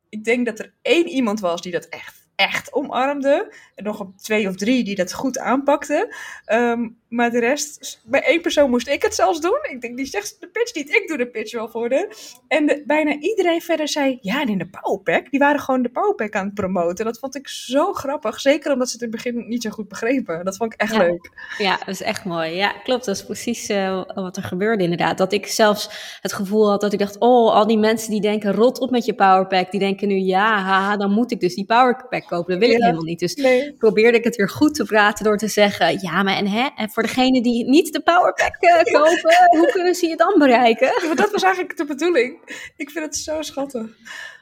[0.10, 3.54] ik denk dat er één iemand was die dat echt echt omarmde.
[3.76, 6.16] En nog op twee of drie die dat goed aanpakten.
[6.46, 9.60] Ehm, maar de rest, bij één persoon moest ik het zelfs doen.
[9.72, 12.16] Ik denk, die zegt de pitch niet, ik doe de pitch wel voor de.
[12.48, 16.36] En bijna iedereen verder zei, ja, en in de Powerpack, die waren gewoon de Powerpack
[16.36, 17.06] aan het promoten.
[17.06, 19.88] Dat vond ik zo grappig, zeker omdat ze het in het begin niet zo goed
[19.88, 20.46] begrepen.
[20.46, 21.32] Dat vond ik echt leuk.
[21.58, 22.56] Ja, dat is echt mooi.
[22.56, 25.18] Ja, klopt, dat is precies uh, wat er gebeurde inderdaad.
[25.18, 28.54] Dat ik zelfs het gevoel had dat ik dacht, oh, al die mensen die denken,
[28.54, 31.66] rot op met je Powerpack, die denken nu, ja, haha, dan moet ik dus die
[31.66, 32.60] Powerpack kopen.
[32.60, 33.20] Dat wil ik helemaal niet.
[33.20, 33.34] Dus
[33.78, 36.90] probeerde ik het weer goed te praten door te zeggen, ja, maar en, hè, en
[37.00, 40.92] voor degene die niet de powerpack uh, kopen, hoe kunnen ze je dan bereiken?
[41.16, 42.40] dat was eigenlijk de bedoeling.
[42.78, 43.88] Ik vind het zo schattig.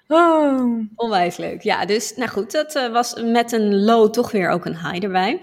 [0.08, 0.80] Oh.
[0.96, 1.62] Onwijs leuk.
[1.62, 5.04] Ja, dus nou goed, dat uh, was met een low toch weer ook een high
[5.04, 5.40] erbij.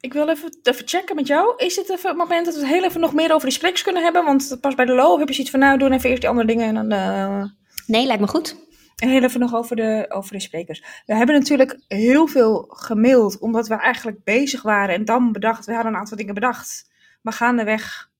[0.00, 1.54] Ik wil even, even checken met jou.
[1.56, 3.82] Is dit even het moment dat we het heel even nog meer over die spreeks
[3.82, 4.24] kunnen hebben?
[4.24, 6.46] Want pas bij de low heb je zoiets van, nou, doen even eerst die andere
[6.46, 6.92] dingen en dan...
[6.98, 7.44] Uh...
[7.86, 8.56] Nee, lijkt me goed.
[9.02, 11.02] En heel even nog over de, over de sprekers.
[11.06, 15.72] We hebben natuurlijk heel veel gemaild, omdat we eigenlijk bezig waren en dan bedacht, we
[15.72, 16.90] hadden een aantal dingen bedacht.
[17.22, 18.10] Maar gaandeweg,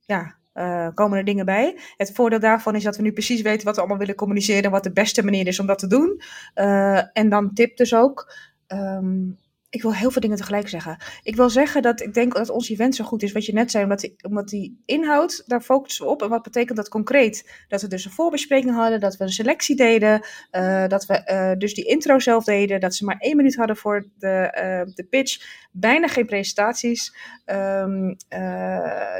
[0.00, 1.78] ja, uh, komen er dingen bij.
[1.96, 4.70] Het voordeel daarvan is dat we nu precies weten wat we allemaal willen communiceren en
[4.70, 6.22] wat de beste manier is om dat te doen.
[6.54, 8.32] Uh, en dan tip dus ook.
[8.66, 9.38] Um,
[9.72, 10.96] ik wil heel veel dingen tegelijk zeggen.
[11.22, 13.70] Ik wil zeggen dat ik denk dat ons event zo goed is, wat je net
[13.70, 16.22] zei, omdat die, inhoud, daar focussen we op.
[16.22, 17.64] En wat betekent dat concreet?
[17.68, 21.58] Dat we dus een voorbespreking hadden, dat we een selectie deden, uh, dat we uh,
[21.58, 25.04] dus die intro zelf deden, dat ze maar één minuut hadden voor de, uh, de
[25.04, 25.60] pitch.
[25.70, 27.16] Bijna geen presentaties.
[27.46, 28.16] Um,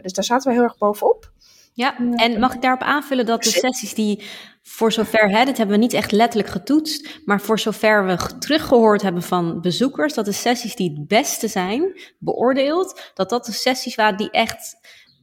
[0.03, 1.33] dus daar zaten we heel erg bovenop.
[1.75, 4.23] Ja, en mag ik daarop aanvullen dat de sessies die
[4.63, 9.03] voor zover, hè, dit hebben we niet echt letterlijk getoetst, maar voor zover we teruggehoord
[9.03, 13.95] hebben van bezoekers, dat de sessies die het beste zijn beoordeeld, dat dat de sessies
[13.95, 14.77] waren die echt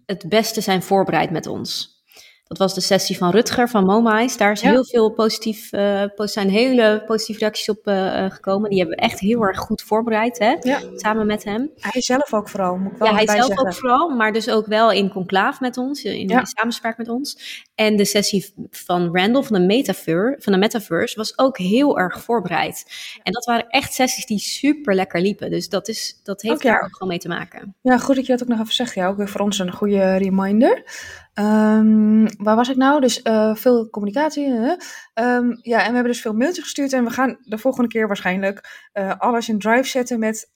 [0.05, 1.98] het beste zijn voorbereid met ons.
[2.49, 4.37] Dat was de sessie van Rutger van Momais.
[4.37, 8.69] Daar is heel veel positief, uh, zijn hele positieve reacties op uh, gekomen.
[8.69, 10.55] Die hebben we echt heel erg goed voorbereid, hè?
[10.59, 10.79] Ja.
[10.95, 11.71] Samen met hem.
[11.79, 13.67] Hij zelf ook vooral, moet ik wel Ja, hij zelf zeggen.
[13.67, 16.45] ook vooral, maar dus ook wel in conclaaf met ons, in, ja.
[16.45, 17.37] samenspraak met ons.
[17.75, 22.21] En de sessie van Randall van de, Metaverse, van de Metaverse was ook heel erg
[22.21, 22.85] voorbereid.
[23.23, 25.49] En dat waren echt sessies die super lekker liepen.
[25.49, 26.71] Dus dat, is, dat heeft okay.
[26.71, 27.75] daar ook gewoon mee te maken.
[27.81, 28.95] Ja, goed dat je dat ook nog even zegt.
[28.95, 30.83] Ja, ook weer voor ons een goede reminder.
[31.39, 33.01] Um, waar was ik nou?
[33.01, 34.45] Dus uh, veel communicatie.
[35.13, 36.93] Um, ja, en we hebben dus veel mailtjes gestuurd.
[36.93, 40.19] En we gaan de volgende keer waarschijnlijk uh, alles in Drive zetten.
[40.19, 40.51] Met,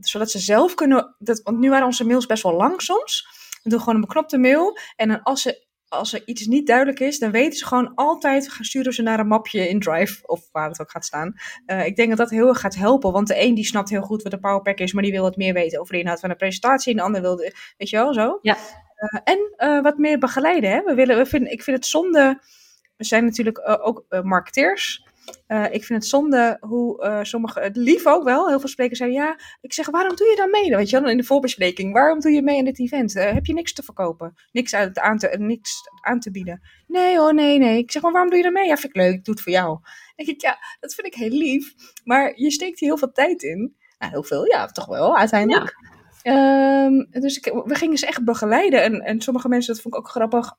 [0.00, 1.14] zodat ze zelf kunnen.
[1.18, 3.26] Dat, want nu waren onze mails best wel lang soms.
[3.62, 4.78] We doen gewoon een beknopte mail.
[4.96, 8.48] En dan als, ze, als er iets niet duidelijk is, dan weten ze gewoon altijd.
[8.48, 10.26] Gaan sturen ze naar een mapje in Drive.
[10.26, 11.34] Of waar het ook gaat staan.
[11.84, 13.12] ik denk dat dat heel erg gaat helpen.
[13.12, 14.92] Want de een die snapt heel goed wat een Powerpack is.
[14.92, 16.90] Maar die wil wat meer weten over de inhoud van de presentatie.
[16.90, 17.36] En de ander wil.
[17.36, 18.38] De, weet je wel zo?
[18.42, 18.56] Ja.
[19.04, 20.70] Uh, en uh, wat meer begeleiden.
[20.70, 20.82] Hè?
[20.82, 22.40] We willen, we vinden, ik vind het zonde.
[22.96, 25.06] We zijn natuurlijk uh, ook marketeers.
[25.70, 29.38] ik vind het zonde hoe sommige, het lief ook wel, heel veel sprekers zeiden: Ja,
[29.60, 30.76] ik zeg, waarom doe je dan mee?
[30.76, 31.92] Weet je wel, in de voorbespreking.
[31.92, 33.12] Waarom doe je mee aan dit event?
[33.12, 34.34] heb je niks te verkopen?
[34.52, 36.62] Niks, aan, te, niks aan te bieden?
[36.86, 37.78] Nee hoor, nee, nee.
[37.78, 38.66] Ik zeg, maar waarom doe je dan mee?
[38.66, 39.68] Ja, vind ik leuk, ik doe het voor jou.
[39.68, 41.74] Dan denk ik, ja, dat vind ik heel lief.
[42.04, 43.76] Maar je steekt hier heel veel tijd in.
[43.98, 45.93] Nou, heel veel, ja, toch wel, uiteindelijk.
[46.26, 48.82] Um, dus we gingen ze echt begeleiden.
[48.82, 50.56] En, en sommige mensen, dat vond ik ook grappig.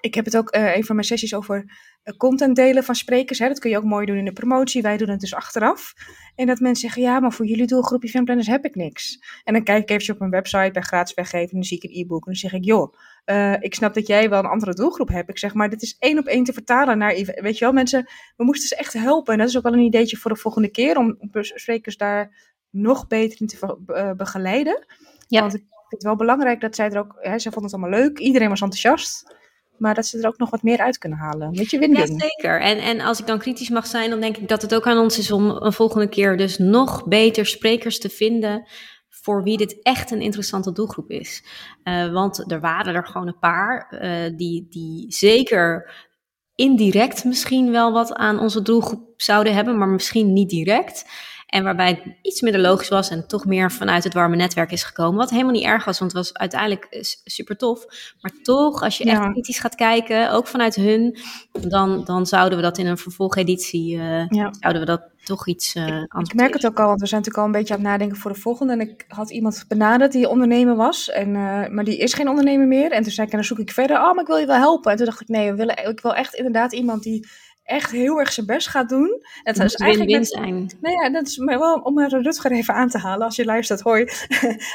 [0.00, 1.64] Ik heb het ook uh, een van mijn sessies over
[2.04, 3.38] uh, content delen van sprekers.
[3.38, 3.48] Hè.
[3.48, 4.82] Dat kun je ook mooi doen in de promotie.
[4.82, 5.92] Wij doen het dus achteraf.
[6.34, 9.18] En dat mensen zeggen, ja, maar voor jullie doelgroep eventplanners heb ik niks.
[9.44, 11.48] En dan kijk ik even op mijn website bij gratis weggeven.
[11.48, 12.26] En dan zie ik een e-book.
[12.26, 12.94] En dan zeg ik, joh,
[13.26, 15.28] uh, ik snap dat jij wel een andere doelgroep hebt.
[15.28, 18.08] Ik zeg, maar dit is één op één te vertalen naar, weet je wel, mensen,
[18.36, 19.32] we moesten ze echt helpen.
[19.32, 20.96] En dat is ook wel een ideetje voor de volgende keer.
[20.96, 24.86] Om sprekers daar nog beter in te uh, begeleiden.
[25.26, 25.40] Ja.
[25.40, 28.00] Want ik vind het wel belangrijk dat zij er ook, hè, zij vonden het allemaal
[28.00, 29.36] leuk, iedereen was enthousiast.
[29.78, 31.50] Maar dat ze er ook nog wat meer uit kunnen halen.
[31.50, 31.88] Weet je.
[31.88, 32.60] Ja, zeker.
[32.60, 34.98] En, en als ik dan kritisch mag zijn, dan denk ik dat het ook aan
[34.98, 38.68] ons is om een volgende keer dus nog beter sprekers te vinden
[39.08, 41.44] voor wie dit echt een interessante doelgroep is.
[41.84, 45.92] Uh, want er waren er gewoon een paar uh, die, die zeker
[46.54, 51.04] indirect misschien wel wat aan onze doelgroep zouden hebben, maar misschien niet direct.
[51.48, 54.82] En waarbij het iets minder logisch was en toch meer vanuit het warme netwerk is
[54.82, 55.18] gekomen.
[55.18, 56.86] Wat helemaal niet erg was, want het was uiteindelijk
[57.24, 57.86] super tof.
[58.20, 59.12] Maar toch, als je ja.
[59.12, 61.18] echt kritisch gaat kijken, ook vanuit hun,
[61.68, 64.52] dan, dan zouden we dat in een vervolgeditie, uh, ja.
[64.60, 67.20] zouden we dat toch iets uh, ik, ik merk het ook al, want we zijn
[67.20, 68.72] natuurlijk al een beetje aan het nadenken voor de volgende.
[68.72, 72.66] En ik had iemand benaderd die ondernemer was, en, uh, maar die is geen ondernemer
[72.66, 72.92] meer.
[72.92, 74.56] En toen zei ik, en dan zoek ik verder, oh, maar ik wil je wel
[74.56, 74.90] helpen.
[74.90, 77.28] En toen dacht ik, nee, we willen, ik wil echt inderdaad iemand die
[77.68, 79.22] echt heel erg zijn best gaat doen.
[79.42, 80.70] Het dat is eigenlijk win zijn.
[80.80, 84.08] Nou ja, dat is wel om Rutger even aan te halen als je luistert, hoi.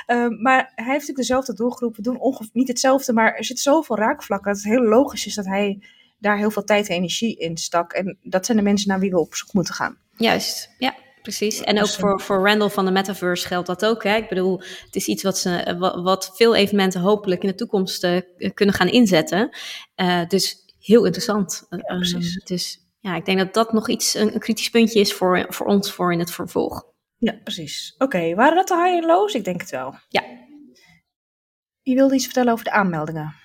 [0.07, 1.95] um, maar hij heeft natuurlijk dezelfde doelgroep.
[1.95, 5.35] We doen ongeveer niet hetzelfde, maar er zit zoveel raakvlakken dat het heel logisch is
[5.35, 5.79] dat hij
[6.17, 7.93] daar heel veel tijd en energie in stak.
[7.93, 9.97] En dat zijn de mensen naar wie we op zoek moeten gaan.
[10.17, 10.95] Juist, ja.
[11.21, 11.61] Precies.
[11.61, 14.03] En ook voor, voor Randall van de Metaverse geldt dat ook.
[14.03, 14.15] Hè?
[14.15, 18.21] Ik bedoel, het is iets wat, ze, wat, veel evenementen hopelijk in de toekomst uh,
[18.53, 19.49] kunnen gaan inzetten.
[19.95, 21.65] Uh, dus heel interessant.
[21.69, 22.35] Ja, precies.
[22.35, 25.45] Uh, dus ja, ik denk dat dat nog iets, een, een, kritisch puntje is voor,
[25.49, 26.85] voor ons voor in het vervolg.
[27.17, 27.95] Ja, precies.
[27.97, 29.33] Oké, waren dat de high en lows?
[29.33, 29.95] Ik denk het wel.
[30.07, 30.23] Ja.
[31.81, 33.35] Je wilde iets vertellen over de aanmeldingen.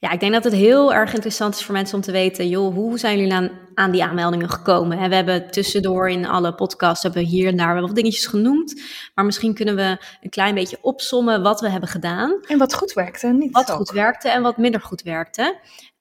[0.00, 2.74] Ja, ik denk dat het heel erg interessant is voor mensen om te weten, joh,
[2.74, 5.08] hoe zijn jullie aan, aan die aanmeldingen gekomen?
[5.08, 8.82] we hebben tussendoor in alle podcasts hebben we hier en daar wel wat dingetjes genoemd,
[9.14, 12.40] maar misschien kunnen we een klein beetje opsommen wat we hebben gedaan.
[12.46, 15.58] En wat goed werkte, niet Wat goed werkte en wat minder goed werkte.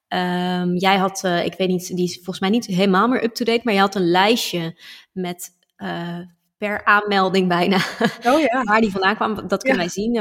[0.10, 3.62] Um, jij had, uh, ik weet niet, die is volgens mij niet helemaal meer up-to-date,
[3.64, 4.80] maar je had een lijstje
[5.12, 6.20] met uh,
[6.58, 7.78] per aanmelding bijna.
[8.26, 8.64] Oh ja.
[8.70, 10.14] waar die vandaan kwam, dat kunnen wij zien.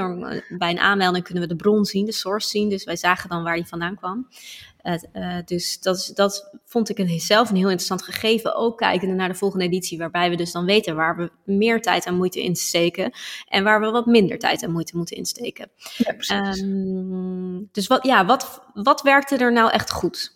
[0.59, 2.69] Bij een aanmelding kunnen we de bron zien, de source zien.
[2.69, 4.29] Dus wij zagen dan waar die vandaan kwam.
[5.13, 8.55] Uh, dus dat, is, dat vond ik een, zelf een heel interessant gegeven.
[8.55, 12.07] Ook kijkende naar de volgende editie, waarbij we dus dan weten waar we meer tijd
[12.07, 13.13] en moeite in steken.
[13.49, 15.71] En waar we wat minder tijd en moeite moeten insteken.
[15.97, 20.36] Ja, um, dus wat, ja, wat, wat werkte er nou echt goed?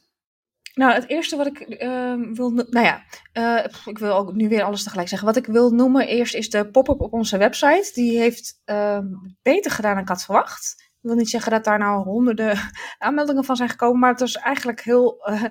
[0.80, 4.62] Nou, het eerste wat ik uh, wil, nou ja, uh, ik wil ook nu weer
[4.62, 5.28] alles tegelijk zeggen.
[5.28, 7.90] Wat ik wil noemen eerst is de pop-up op onze website.
[7.94, 8.98] Die heeft uh,
[9.42, 10.89] beter gedaan dan ik had verwacht.
[11.02, 12.58] Ik wil niet zeggen dat daar nou honderden
[12.98, 15.42] aanmeldingen van zijn gekomen, maar het is eigenlijk heel, uh,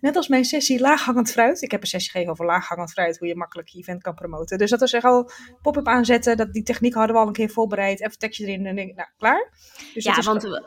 [0.00, 1.62] net als mijn sessie laaghangend fruit.
[1.62, 4.58] Ik heb een sessie gegeven over laaghangend fruit, hoe je makkelijk je event kan promoten.
[4.58, 5.30] Dus dat is echt al
[5.62, 8.76] pop-up aanzetten, dat, die techniek hadden we al een keer voorbereid, even tekstje erin en
[8.76, 9.52] denk nou, klaar.
[9.94, 10.60] Dus ja, want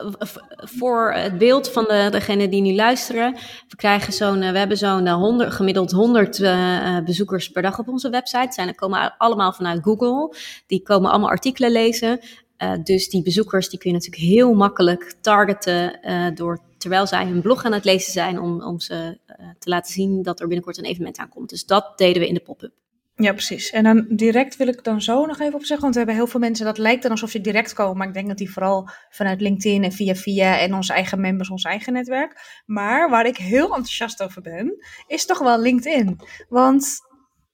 [0.56, 3.32] voor het beeld van de, degene die nu luisteren,
[3.68, 8.10] we krijgen zo'n, we hebben zo'n 100, gemiddeld 100 uh, bezoekers per dag op onze
[8.10, 8.52] website.
[8.52, 10.36] Zijn, komen allemaal vanuit Google.
[10.66, 12.20] Die komen allemaal artikelen lezen.
[12.58, 17.26] Uh, dus die bezoekers die kun je natuurlijk heel makkelijk targeten uh, door terwijl zij
[17.26, 18.94] hun blog aan het lezen zijn om, om ze
[19.40, 21.50] uh, te laten zien dat er binnenkort een evenement aankomt.
[21.50, 22.72] Dus dat deden we in de pop-up.
[23.14, 23.70] Ja, precies.
[23.70, 26.26] En dan direct wil ik dan zo nog even op zeggen, want we hebben heel
[26.26, 28.88] veel mensen, dat lijkt dan alsof ze direct komen, maar ik denk dat die vooral
[29.10, 32.62] vanuit LinkedIn en via via en onze eigen members, ons eigen netwerk.
[32.66, 34.74] Maar waar ik heel enthousiast over ben,
[35.06, 36.20] is toch wel LinkedIn.
[36.48, 36.98] Want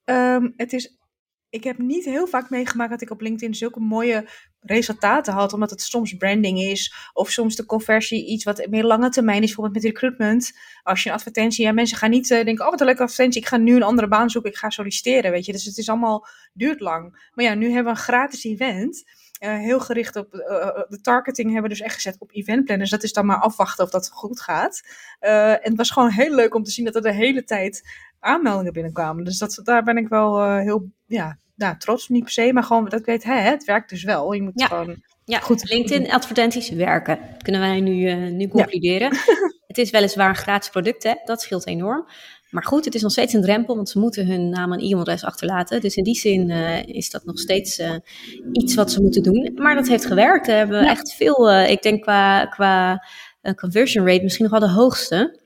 [0.05, 1.01] um, het is
[1.53, 4.29] ik heb niet heel vaak meegemaakt dat ik op LinkedIn zulke mooie
[4.63, 9.09] resultaten had, omdat het soms branding is, of soms de conversie iets wat meer lange
[9.09, 10.53] termijn is, bijvoorbeeld met recruitment.
[10.83, 13.41] Als je een advertentie, ja, mensen gaan niet uh, denken, oh wat een leuke advertentie,
[13.41, 15.53] ik ga nu een andere baan zoeken, ik ga solliciteren, weet je.
[15.53, 17.31] Dus het is allemaal, duurt lang.
[17.35, 19.05] Maar ja, nu hebben we een gratis event.
[19.41, 20.41] Uh, heel gericht op uh,
[20.89, 22.91] de targeting hebben we dus echt gezet op eventplanners.
[22.91, 24.83] Dat is dan maar afwachten of dat goed gaat.
[25.19, 27.83] en het was gewoon heel leuk om te zien dat er de hele tijd
[28.23, 29.25] aanmeldingen binnenkwamen.
[29.25, 32.85] Dus dat, daar ben ik wel heel ja, nou, trots niet per se, maar gewoon
[32.85, 34.33] dat ik weet, hè, het werkt dus wel.
[34.33, 34.67] Je moet ja.
[34.67, 35.69] gewoon ja, goed.
[35.71, 37.19] LinkedIn-advertenties werken.
[37.33, 39.17] Dat kunnen wij nu, uh, nu concluderen.
[39.67, 41.15] het is weliswaar een gratis product, hè?
[41.25, 42.07] dat scheelt enorm.
[42.51, 45.25] Maar goed, het is nog steeds een drempel, want ze moeten hun naam en e-mailadres
[45.25, 45.81] achterlaten.
[45.81, 47.95] Dus in die zin uh, is dat nog steeds uh,
[48.53, 49.53] iets wat ze moeten doen.
[49.55, 50.47] Maar dat heeft gewerkt.
[50.47, 53.05] We hebben echt veel, ik denk qua, qua
[53.57, 55.41] conversion rate misschien nog wel de hoogste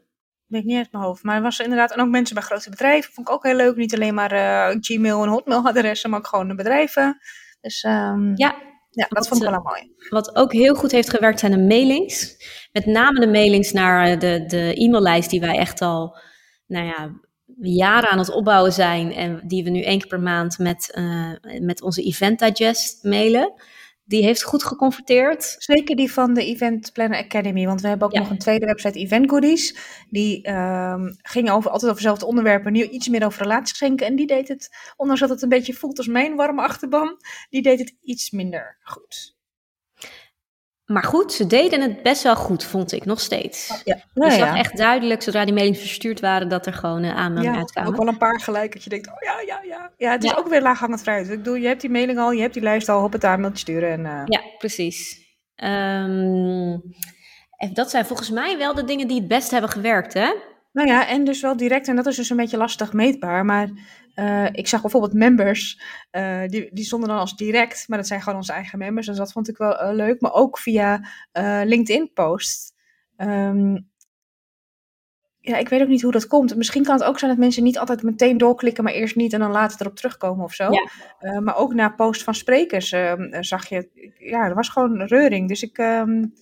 [0.46, 1.22] weet ik niet uit mijn hoofd.
[1.22, 3.76] Maar er was inderdaad, en ook mensen bij grote bedrijven, vond ik ook heel leuk.
[3.76, 7.18] Niet alleen maar uh, Gmail en Hotmail adressen, maar ook gewoon de bedrijven.
[7.61, 8.54] Dus um, ja,
[8.90, 9.92] ja, dat vond ik wel mooi.
[10.09, 12.37] Wat ook heel goed heeft gewerkt zijn de mailings.
[12.72, 16.18] Met name de mailings naar eh, de, de e-maillijst die wij echt al,
[16.66, 17.20] nou ja,
[17.61, 19.12] jaren aan het opbouwen zijn.
[19.12, 23.52] En die we nu één keer per maand met, uh, met onze Event Digest mailen
[24.07, 25.55] die heeft goed geconverteerd.
[25.59, 27.66] Zeker die van de Event Planner Academy.
[27.66, 29.77] Want we hebben ook nog een tweede website, Event Goodies.
[30.11, 34.07] Die um, ging over, altijd over hetzelfde onderwerp, maar nu iets meer over relatiegeschenken.
[34.07, 37.16] En die deed het, ondanks dat het een beetje voelt als mijn warme achterban,
[37.51, 39.36] die deed het iets minder goed.
[40.87, 43.81] Maar goed, ze deden het best wel goed, vond ik nog steeds.
[43.85, 43.99] Ja.
[44.14, 47.53] Nou, je zag echt duidelijk, zodra die mailings verstuurd waren, dat er gewoon uh, aanmeldingen
[47.53, 47.92] ja, uitkwamen.
[47.92, 49.90] ook wel een paar gelijk, dat je denkt, oh ja, ja, ja.
[49.96, 51.29] Ja, het is ook weer laaghangend fruit.
[51.29, 53.59] Ik bedoel, je hebt die mailing al, je hebt die lijst al, op het mailtje
[53.59, 53.90] sturen.
[53.90, 54.22] En, uh...
[54.25, 55.25] Ja, precies.
[55.64, 56.83] Um,
[57.72, 60.35] dat zijn volgens mij wel de dingen die het best hebben gewerkt, hè?
[60.72, 63.68] Nou ja, en dus wel direct, en dat is dus een beetje lastig meetbaar, maar
[64.16, 68.22] uh, ik zag bijvoorbeeld members, uh, die, die stonden dan als direct, maar dat zijn
[68.22, 70.20] gewoon onze eigen members, dus dat vond ik wel uh, leuk.
[70.20, 71.09] Maar ook via
[71.64, 72.72] LinkedIn posts.
[73.16, 73.88] Um,
[75.40, 76.57] ja, ik weet ook niet hoe dat komt.
[76.57, 79.40] Misschien kan het ook zijn dat mensen niet altijd meteen doorklikken, maar eerst niet en
[79.40, 80.68] dan later erop terugkomen of zo.
[80.70, 81.40] Ja.
[81.40, 85.48] maar ook na post van sprekers ehm, zag je, ja, er was gewoon reuring.
[85.48, 86.35] Dus ik, um,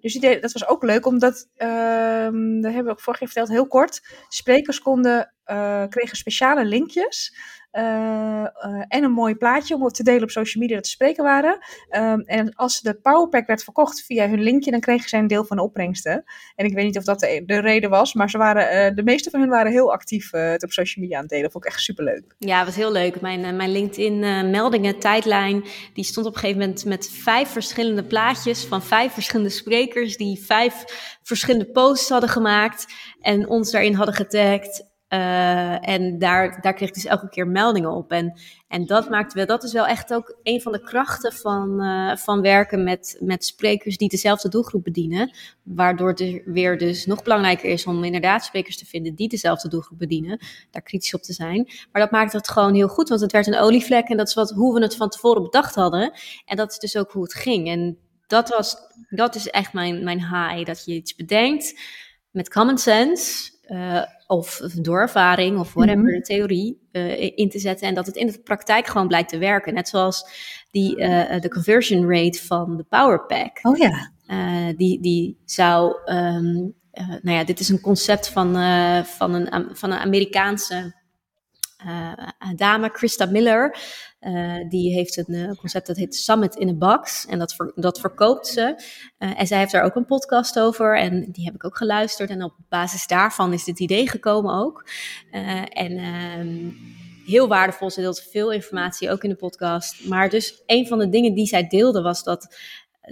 [0.00, 3.66] dus dat was ook leuk, omdat, um, dat hebben we ook vorige keer verteld, heel
[3.66, 4.00] kort.
[4.28, 7.32] Sprekers konden, uh, kregen speciale linkjes
[7.67, 11.24] eh, eh, en een mooi plaatje om te delen op social media dat ze spreken
[11.24, 11.58] waren.
[11.88, 15.44] Ehm, en als de powerpack werd verkocht via hun linkje, dan kregen zij een deel
[15.44, 16.24] van de opbrengsten.
[16.54, 19.30] En ik weet niet of dat de, de reden was, maar ze waren, de meeste
[19.30, 21.50] van hen waren heel actief het op social media aan het delen.
[21.50, 22.34] Vond ik echt superleuk.
[22.38, 23.20] Ja, was heel leuk.
[23.20, 24.18] Mijn, mijn LinkedIn
[24.50, 29.50] meldingen tijdlijn, die stond op een gegeven moment met vijf verschillende plaatjes van vijf verschillende
[29.50, 30.84] sprekers die vijf
[31.22, 32.86] verschillende posts hadden gemaakt
[33.20, 34.87] en ons daarin hadden getagd.
[35.12, 38.12] Uh, en daar, daar kreeg ik dus elke keer meldingen op.
[38.12, 41.84] En, en dat maakt wel, dat is wel echt ook een van de krachten van,
[41.84, 45.30] uh, van werken met, met sprekers die dezelfde doelgroep bedienen.
[45.62, 49.98] Waardoor het weer dus nog belangrijker is om inderdaad sprekers te vinden die dezelfde doelgroep
[49.98, 50.38] bedienen.
[50.70, 51.70] Daar kritisch op te zijn.
[51.92, 54.34] Maar dat maakt het gewoon heel goed, want het werd een olievlek en dat is
[54.34, 56.12] wat, hoe we het van tevoren bedacht hadden.
[56.44, 57.68] En dat is dus ook hoe het ging.
[57.68, 58.76] En dat, was,
[59.08, 61.80] dat is echt mijn, mijn high, dat je iets bedenkt
[62.30, 63.56] met common sense.
[63.68, 67.88] Uh, of door ervaring of whatever, mm theorie uh, in te zetten.
[67.88, 69.74] En dat het in de praktijk gewoon blijkt te werken.
[69.74, 70.30] Net zoals
[70.70, 73.58] die, uh, de conversion rate van de Power Pack.
[73.62, 74.12] Oh ja.
[74.76, 78.52] die, die zou, um, nou ja, dit is een concept van,
[79.04, 80.94] van, een, van een Amerikaanse
[82.56, 83.76] dame, Christa Miller.
[84.20, 87.26] Uh, die heeft een uh, concept dat heet Summit in a Box.
[87.26, 88.74] En dat, dat verkoopt ze.
[89.18, 90.98] Uh, en zij heeft daar ook een podcast over.
[90.98, 92.30] En die heb ik ook geluisterd.
[92.30, 94.88] En op basis daarvan is dit idee gekomen ook.
[95.70, 96.70] en ehm,
[97.26, 97.90] heel waardevol.
[97.90, 100.04] Ze deelt veel informatie ook in de podcast.
[100.04, 102.56] Maar dus een van de dingen die zij deelde was dat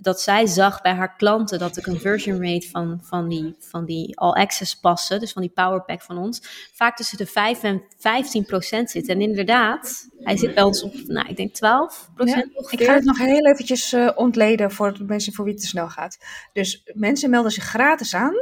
[0.01, 4.19] dat zij zag bij haar klanten dat de conversion rate van, van, die, van die
[4.19, 6.41] all access passen, dus van die power pack van ons,
[6.75, 9.09] vaak tussen de 5 en 15 procent zit.
[9.09, 12.95] En inderdaad, hij zit bij ons op, nou, ik denk 12 procent ja, Ik ga
[12.95, 16.19] het nog heel eventjes uh, ontleden voor de mensen voor wie het te snel gaat.
[16.53, 18.35] Dus mensen melden zich gratis aan.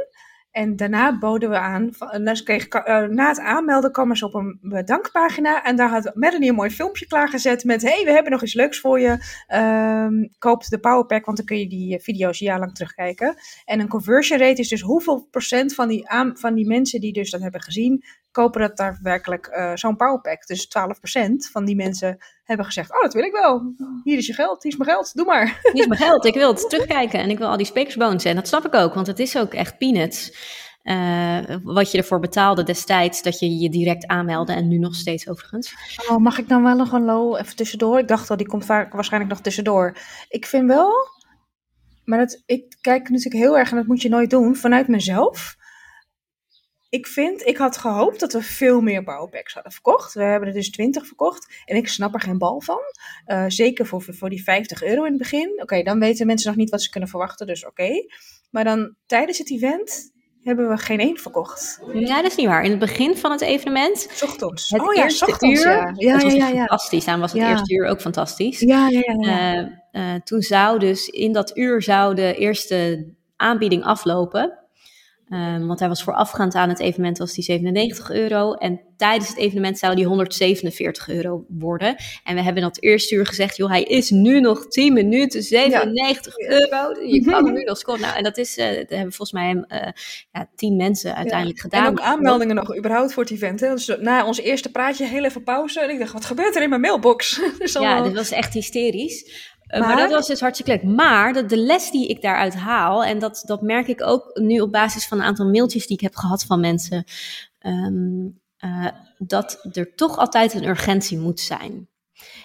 [0.55, 1.89] En daarna boden we aan,
[2.43, 5.63] kreeg, uh, na het aanmelden kwamen ze op een bedankpagina.
[5.63, 8.79] En daar had Melanie een mooi filmpje klaargezet met: hey, we hebben nog iets leuks
[8.79, 9.17] voor je.
[9.55, 13.35] Um, koop de Powerpack, want dan kun je die video's jaarlang terugkijken.
[13.65, 17.13] En een conversion rate is dus hoeveel procent van die, aan, van die mensen die
[17.13, 18.03] dus dat hebben gezien,
[18.35, 20.47] kopen dat daadwerkelijk uh, zo'n powerpack.
[20.47, 20.71] Dus 12%
[21.51, 23.73] van die mensen hebben gezegd, oh dat wil ik wel.
[24.03, 25.59] Hier is je geld, hier is mijn geld, doe maar.
[25.61, 28.29] Hier is mijn geld, ik wil het terugkijken en ik wil al die speakersbonussen.
[28.29, 30.53] En dat snap ik ook, want het is ook echt peanuts.
[30.83, 35.29] Uh, wat je ervoor betaalde destijds dat je je direct aanmeldde en nu nog steeds
[35.29, 35.75] overigens.
[36.09, 37.99] Oh, mag ik dan wel nog een low even tussendoor?
[37.99, 39.97] Ik dacht al, die komt vaak waarschijnlijk nog tussendoor.
[40.29, 40.91] Ik vind wel,
[42.03, 45.55] maar dat, ik kijk natuurlijk heel erg en dat moet je nooit doen, vanuit mezelf
[46.95, 50.13] ik vind, ik had gehoopt dat we veel meer bouwpacks hadden verkocht.
[50.13, 52.79] We hebben er dus 20 verkocht en ik snap er geen bal van.
[53.27, 55.61] Uh, zeker voor, voor die 50 euro in het begin.
[55.61, 58.05] Oké, dan weten mensen nog niet wat ze kunnen verwachten, dus oké.
[58.51, 61.79] Maar dan tijdens het event hebben we geen één verkocht.
[61.93, 62.63] Ja, dat is niet waar.
[62.63, 64.21] In het begin van het evenement.
[64.23, 64.69] Ochtends.
[64.69, 65.71] Het oh ja, eerste ochtends, uur.
[65.71, 65.93] Ja.
[65.95, 66.57] Ja, ja, ja, ja.
[66.57, 67.05] Fantastisch.
[67.05, 68.59] Dan was het eerste uur ook fantastisch.
[68.59, 69.15] Ja, ja, ja.
[69.19, 69.71] ja.
[69.91, 74.64] Uh, uh, toen zou dus in dat uur zou de eerste aanbieding aflopen.
[75.29, 78.53] Um, want hij was voorafgaand aan het evenement was die 97 euro.
[78.53, 81.95] En tijdens het evenement zou die 147 euro worden.
[82.23, 86.37] En we hebben dat eerste uur gezegd, joh, hij is nu nog 10 minuten, 97
[86.37, 87.05] euro.
[87.07, 88.01] Je kan hem nu nog scoren.
[88.01, 89.91] Nou, en dat is, uh, dat hebben volgens mij uh,
[90.31, 91.63] ja, 10 mensen uiteindelijk ja.
[91.63, 91.85] gedaan.
[91.85, 93.59] En ook aanmeldingen nog überhaupt voor het event.
[93.59, 93.69] Hè?
[93.69, 95.81] Dus na ons eerste praatje heel even pauze.
[95.81, 97.41] En ik dacht, wat gebeurt er in mijn mailbox?
[97.59, 99.53] dus ja, dit was echt hysterisch.
[99.79, 100.95] Maar, maar, dat was dus hartstikke leuk.
[100.95, 104.59] Maar de, de, les die ik daaruit haal, en dat, dat merk ik ook nu
[104.59, 107.03] op basis van een aantal mailtjes die ik heb gehad van mensen,
[107.65, 111.87] um, uh, dat er toch altijd een urgentie moet zijn.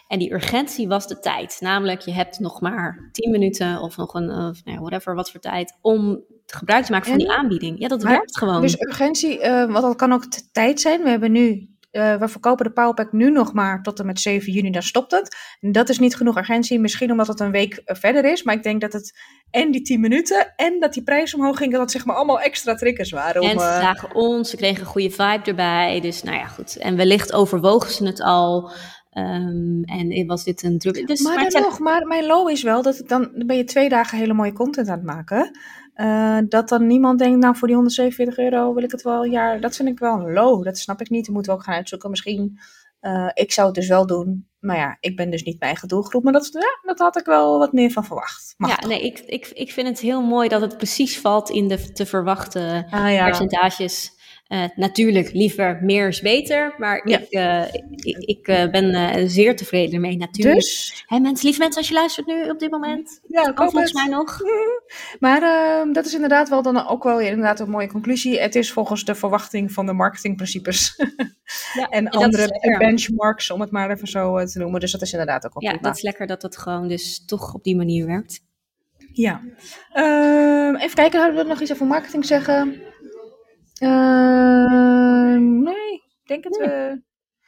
[0.08, 1.56] En die urgentie was de tijd.
[1.60, 5.40] Namelijk, je hebt nog maar 10 minuten of nog een, of, nou whatever, wat voor
[5.40, 7.78] tijd, om gebruik te maken van die aanbieding.
[7.78, 8.60] Ja, dat werkt gewoon.
[8.60, 11.02] Dus urgentie, uh, want dat kan ook tijd zijn.
[11.02, 14.52] We hebben nu uh, we verkopen de Powerpack nu nog maar tot en met 7
[14.52, 15.36] juni, dan stopt het.
[15.60, 18.42] En dat is niet genoeg urgentie, misschien omdat het een week eh, verder is.
[18.42, 19.18] Maar ik denk dat het
[19.50, 22.40] en die 10 minuten en dat die prijs omhoog ging, dat het zeg maar allemaal
[22.40, 23.42] extra triggers waren.
[23.42, 23.80] Om, en ze uh...
[23.80, 26.00] zagen ons, ze kregen een goede vibe erbij.
[26.00, 26.76] Dus nou ja, goed.
[26.76, 28.70] En wellicht overwogen ze het al.
[29.14, 31.06] Um, en was dit een druk.
[31.06, 33.88] Dus, maar, maar, nog, maar mijn low is wel dat dan, dan ben je twee
[33.88, 35.58] dagen hele mooie content aan het maken.
[36.00, 39.30] Uh, dat dan niemand denkt, nou voor die 147 euro wil ik het wel een
[39.30, 39.60] jaar.
[39.60, 40.64] Dat vind ik wel een low.
[40.64, 41.24] Dat snap ik niet.
[41.24, 42.10] Dat moeten we ook gaan uitzoeken.
[42.10, 42.58] Misschien,
[43.00, 44.48] uh, ik zou het dus wel doen.
[44.60, 46.22] Maar ja, ik ben dus niet mijn eigen doelgroep.
[46.22, 48.54] Maar dat, ja, dat had ik wel wat meer van verwacht.
[48.56, 51.68] Mag ja, nee, ik, ik, ik vind het heel mooi dat het precies valt in
[51.68, 53.24] de te verwachten ah, ja.
[53.24, 54.12] percentages.
[54.50, 57.18] Uh, natuurlijk, liever meer is beter, maar ja.
[57.18, 60.56] ik, uh, ik, ik uh, ben zeer tevreden ermee, natuurlijk.
[60.56, 61.04] Dus?
[61.06, 64.06] Hey, mensen, lieve mensen, als je luistert nu op dit moment, ja, kan volgens mij
[64.06, 64.40] nog.
[65.20, 68.40] Maar ehm, dat is inderdaad wel dan ook wel inderdaad een mooie conclusie.
[68.40, 70.94] Het is volgens de verwachting van de marketingprincipes
[71.74, 74.80] ja, en, en andere benchmarks, om het maar even zo te noemen.
[74.80, 77.54] Dus dat is inderdaad ook wel Ja, dat is lekker dat dat gewoon dus toch
[77.54, 78.40] op die manier werkt.
[79.12, 79.40] Ja.
[79.94, 82.88] Uh, even kijken, hadden we nog iets over marketing zeggen?
[83.80, 86.58] Uh, nee, ik denk het.
[86.58, 86.90] Nee.
[86.90, 86.96] Uh,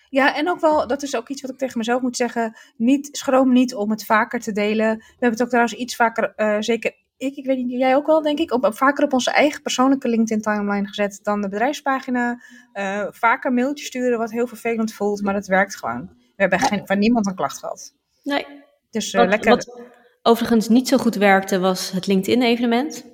[0.08, 2.56] ja, en ook wel, dat is ook iets wat ik tegen mezelf moet zeggen.
[2.76, 4.96] Niet, schroom niet om het vaker te delen.
[4.96, 8.06] We hebben het ook trouwens iets vaker, uh, zeker ik, ik weet niet, jij ook
[8.06, 12.42] wel denk ik, op, vaker op onze eigen persoonlijke LinkedIn timeline gezet dan de bedrijfspagina.
[12.72, 16.10] Uh, vaker mailtjes sturen, wat heel vervelend voelt, maar het werkt gewoon.
[16.16, 17.94] We hebben geen, van niemand een klacht gehad.
[18.22, 18.46] Nee.
[18.90, 19.50] Dus wat, lekker.
[19.50, 19.80] Wat
[20.22, 23.04] overigens niet zo goed werkte, was het LinkedIn-evenement.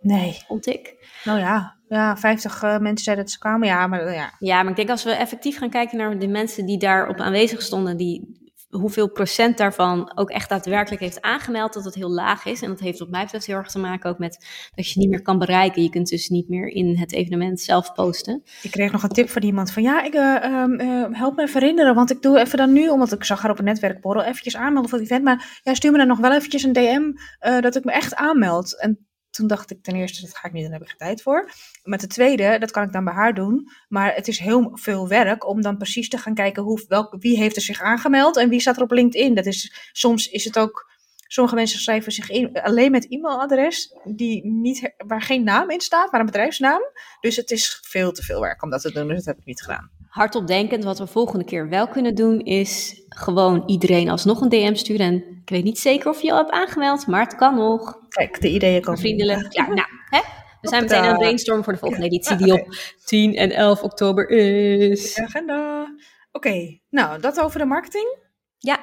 [0.00, 0.42] Nee.
[0.46, 1.08] Vond ik.
[1.24, 3.68] Nou ja, ja 50 uh, mensen zeiden dat ze kwamen.
[3.68, 4.32] Ja maar, ja.
[4.38, 7.62] ja, maar ik denk als we effectief gaan kijken naar de mensen die daarop aanwezig
[7.62, 8.38] stonden, die,
[8.70, 12.62] hoeveel procent daarvan ook echt daadwerkelijk heeft aangemeld, dat het heel laag is.
[12.62, 15.08] En dat heeft wat mij betreft heel erg te maken ook met dat je niet
[15.08, 15.82] meer kan bereiken.
[15.82, 18.42] Je kunt dus niet meer in het evenement zelf posten.
[18.62, 21.60] Ik kreeg nog een tip van iemand van ja, ik, uh, uh, help me even
[21.60, 24.56] herinneren, want ik doe even dan nu, omdat ik zag haar op een netwerkborrel, eventjes
[24.56, 25.24] aanmelden voor het event.
[25.24, 27.12] Maar ja, stuur me dan nog wel eventjes een DM
[27.60, 28.80] dat ik me echt aanmeld.
[28.80, 29.07] En
[29.38, 31.50] toen dacht ik ten eerste, dat ga ik niet, dan heb ik geen tijd voor.
[31.82, 33.68] Met de tweede, dat kan ik dan bij haar doen.
[33.88, 37.36] Maar het is heel veel werk om dan precies te gaan kijken hoe, welk, wie
[37.38, 39.34] heeft er zich aangemeld en wie staat er op LinkedIn.
[39.34, 40.90] Dat is, soms is het ook,
[41.26, 46.12] sommige mensen schrijven zich in alleen met e-mailadres die niet, waar geen naam in staat,
[46.12, 46.82] maar een bedrijfsnaam.
[47.20, 49.44] Dus het is veel te veel werk om dat te doen, dus dat heb ik
[49.44, 49.97] niet gedaan.
[50.18, 54.74] Hardop denkend, wat we volgende keer wel kunnen doen, is gewoon iedereen alsnog een DM
[54.74, 55.06] sturen.
[55.06, 57.98] En ik weet niet zeker of je al hebt aangemeld, maar het kan nog.
[58.08, 59.00] Kijk, de ideeën komen.
[59.00, 59.52] Vriendelijk.
[59.52, 60.20] Ja, nou, hè?
[60.60, 63.82] We zijn meteen aan het brainstormen voor de volgende editie, die op 10 en 11
[63.82, 65.18] oktober is.
[65.18, 65.82] Agenda.
[65.82, 68.16] Oké, okay, nou, dat over de marketing.
[68.58, 68.78] Ja,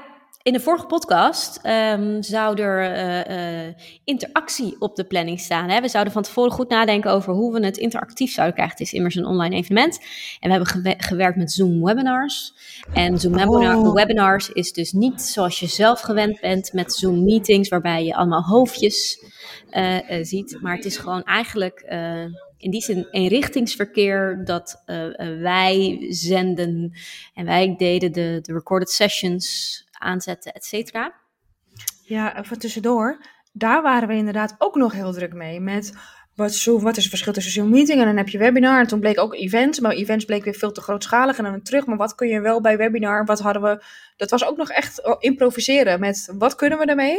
[0.46, 2.98] in de vorige podcast um, zou er
[3.30, 3.74] uh, uh,
[4.04, 5.70] interactie op de planning staan.
[5.70, 5.82] Hè?
[5.82, 8.78] We zouden van tevoren goed nadenken over hoe we het interactief zouden krijgen.
[8.78, 10.00] Het is immers een online evenement.
[10.40, 12.54] En we hebben gewe gewerkt met Zoom webinars.
[12.94, 13.94] En Zoom oh.
[13.94, 18.44] webinars is dus niet zoals je zelf gewend bent met Zoom meetings, waarbij je allemaal
[18.44, 19.24] hoofdjes
[19.72, 20.58] uh, ziet.
[20.62, 21.80] Maar het is gewoon eigenlijk
[22.58, 24.84] in die zin eenrichtingsverkeer dat
[25.42, 26.94] wij zenden
[27.34, 31.14] en wij deden de, de recorded sessions aanzetten, et cetera.
[32.04, 33.22] Ja, even tussendoor.
[33.54, 35.60] Daar waren we inderdaad ook nog heel druk mee.
[35.60, 35.94] Met
[36.36, 38.80] wat, zo, wat is het verschil tussen zo'n meeting en dan heb je webinar.
[38.80, 41.38] En toen bleek ook events, maar events bleek weer veel te grootschalig.
[41.38, 43.26] En dan terug, maar wat kun je wel bij webinar?
[43.26, 43.84] Wat hadden we?
[44.18, 47.18] Dat was ook nog echt improviseren met wat kunnen we ermee?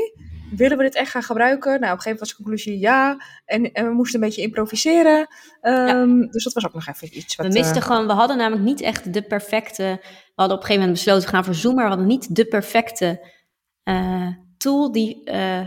[0.57, 1.81] Willen we dit echt gaan gebruiken?
[1.81, 3.23] Nou, op een gegeven moment was de conclusie ja.
[3.45, 5.27] En, en we moesten een beetje improviseren.
[5.63, 7.47] Um, Dus dat was ook nog even iets wat...
[7.47, 10.01] We misten uh, gewoon, we hadden namelijk niet echt de perfecte
[10.37, 12.35] we hadden op een gegeven moment besloten, we gaan voor Zoom, maar we hadden niet
[12.37, 13.31] de perfecte
[13.85, 15.67] uh, tool die uh,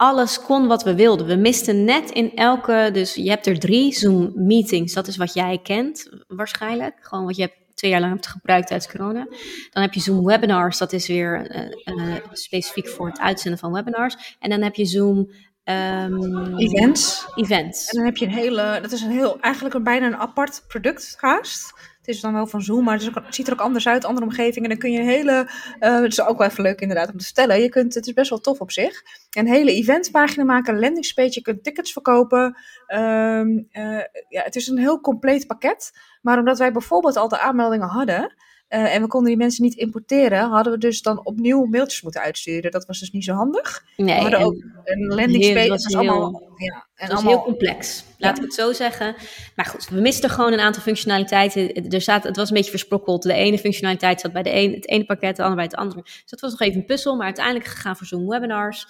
[0.00, 1.26] alles kon wat we wilden.
[1.26, 5.34] We misten net in elke, dus je hebt er drie Zoom meetings, dat is wat
[5.34, 6.96] jij kent waarschijnlijk.
[7.00, 9.26] Gewoon wat je hebt twee jaar lang hebt gebruikt tijdens corona.
[9.70, 14.36] Dan heb je Zoom webinars, dat is weer uh, specifiek voor het uitzenden van webinars.
[14.38, 15.30] En dan heb je Zoom
[15.64, 17.26] Um, events.
[17.34, 17.88] Events.
[17.88, 20.64] En dan heb je een hele, dat is een heel, eigenlijk een, bijna een apart
[20.68, 21.89] product haast.
[22.00, 24.64] Het is dan wel van Zoom, maar het, ziet er ook anders uit, andere omgeving.
[24.64, 27.18] En dan kun je een hele, uh, het is ook wel even leuk inderdaad om
[27.18, 27.60] te vertellen.
[27.60, 29.02] Je kunt, het is best wel tof op zich.
[29.30, 32.56] Een hele eventpagina maken, een landingspage, je kunt tickets verkopen.
[32.94, 33.98] Um, uh,
[34.28, 35.90] ja, het is een heel compleet pakket.
[36.22, 38.34] Maar omdat wij bijvoorbeeld al de aanmeldingen hadden,
[38.70, 42.20] uh, en we konden die mensen niet importeren, hadden we dus dan opnieuw mailtjes moeten
[42.20, 42.70] uitsturen.
[42.70, 43.84] Dat was dus niet zo handig.
[43.96, 44.54] Nee, we hadden ook
[44.84, 45.68] een landingspage.
[45.68, 49.14] Dat was allemaal, ja, en was allemaal, heel complex, laten we het zo zeggen.
[49.56, 51.90] Maar goed, we misten gewoon een aantal functionaliteiten.
[51.90, 53.22] Er zat, het was een beetje versprokkeld.
[53.22, 56.02] De ene functionaliteit zat bij de een, het ene pakket, de andere bij het andere.
[56.02, 58.86] Dus dat was nog even een puzzel, maar uiteindelijk gegaan voor Zoom webinars.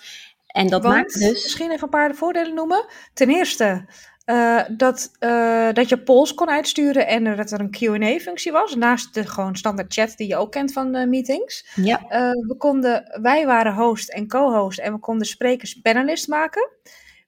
[0.46, 1.42] En dat Want, maakt dus...
[1.42, 2.84] Misschien even een paar voordelen noemen.
[3.14, 3.84] Ten eerste,
[4.30, 8.74] uh, dat, uh, dat je polls kon uitsturen en dat er een QA-functie was.
[8.74, 11.66] Naast de gewoon standaard chat die je ook kent van de meetings.
[11.74, 12.00] Ja.
[12.46, 16.70] We konden, wij waren host en co-host en we konden sprekers panelist maken.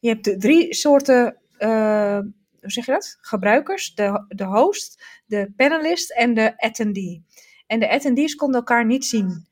[0.01, 3.19] Je hebt de drie soorten, hoe zeg je dat?
[3.21, 7.25] Gebruikers: de, de host, de panelist en de attendee.
[7.67, 9.47] En de attendees konden elkaar niet zien.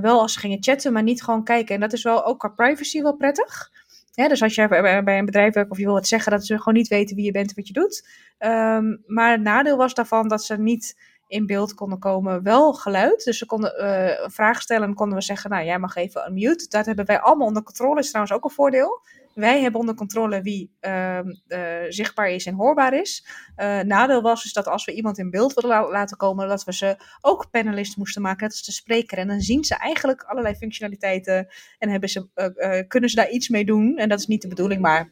[0.00, 1.74] wel als ze gingen chatten, maar niet gewoon kijken.
[1.74, 3.70] En dat is wel ook qua privacy wel prettig.
[4.14, 4.68] Ja, dus als je
[5.04, 7.24] bij een bedrijf werkt of je wil wat zeggen, dat ze gewoon niet weten wie
[7.24, 8.08] je bent en wat je doet.
[8.38, 13.24] Um, maar het nadeel was daarvan dat ze niet in beeld konden komen, wel geluid.
[13.24, 16.68] Dus ze konden uh, vraag stellen en konden we zeggen, nou jij mag even unmute.
[16.68, 19.02] Dat hebben wij allemaal onder controle, is trouwens ook een voordeel.
[19.34, 23.26] Wij hebben onder controle wie ehm, eh, zichtbaar is en hoorbaar is.
[23.56, 26.72] Uh, nadeel was dus dat als we iemand in beeld wilden laten komen, dat we
[26.72, 29.18] ze ook panelist moesten maken, net als de spreker.
[29.18, 33.48] En dan zien ze eigenlijk allerlei functionaliteiten en hebben ze, uh, kunnen ze daar iets
[33.48, 33.96] mee doen.
[33.96, 35.10] En dat is niet de bedoeling, maar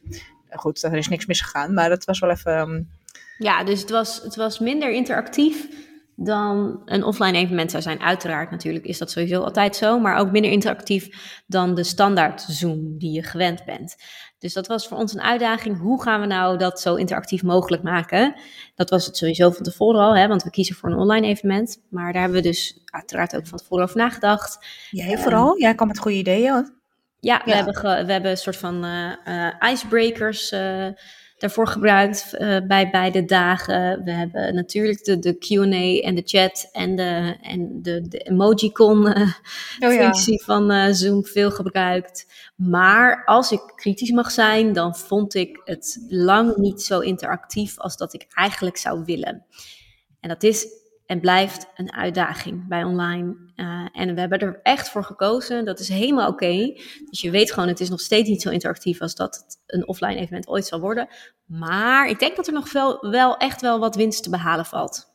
[0.49, 1.73] goed, er is niks misgegaan.
[1.73, 2.59] Maar dat was wel even...
[2.59, 2.89] Um...
[3.37, 5.67] Ja, dus het was, het was minder interactief
[6.15, 8.01] dan een offline evenement zou zijn.
[8.01, 12.97] Uiteraard natuurlijk is dat sowieso altijd zo, maar ook minder interactief dan de standaard Zoom
[12.97, 13.95] die je gewend bent.
[14.39, 15.79] Dus dat was voor ons een uitdaging.
[15.79, 18.35] Hoe gaan we nou dat zo interactief mogelijk maken?
[18.75, 21.77] Dat was het sowieso van tevoren al, hè, want we kiezen voor een online evenement.
[21.89, 24.65] Maar daar hebben we dus uiteraard ook van tevoren over nagedacht.
[24.89, 25.59] Jij vooral?
[25.59, 26.81] Jij kwam met goede ideeën.
[27.19, 30.87] Ja, we, Hebben we hebben een soort van uh, uh, icebreakers uh,
[31.43, 34.03] daarvoor gebruikt uh, bij beide dagen.
[34.03, 39.07] We hebben natuurlijk de, de Q&A en de chat en de, en de, de emojicon
[39.07, 39.31] uh,
[39.79, 40.45] oh, functie ja.
[40.45, 42.25] van uh, Zoom veel gebruikt.
[42.55, 47.97] Maar als ik kritisch mag zijn, dan vond ik het lang niet zo interactief als
[47.97, 49.45] dat ik eigenlijk zou willen.
[50.19, 50.67] En dat is
[51.05, 53.35] en blijft een uitdaging bij online.
[53.55, 55.65] Uh, en we hebben er echt voor gekozen.
[55.65, 56.73] Dat is helemaal oké.
[57.09, 59.87] Dus je weet gewoon, het is nog steeds niet zo interactief als dat het een
[59.87, 61.07] offline evenement ooit zal worden.
[61.45, 65.11] Maar ik denk dat er nog wel, wel echt wel wat winst te behalen valt.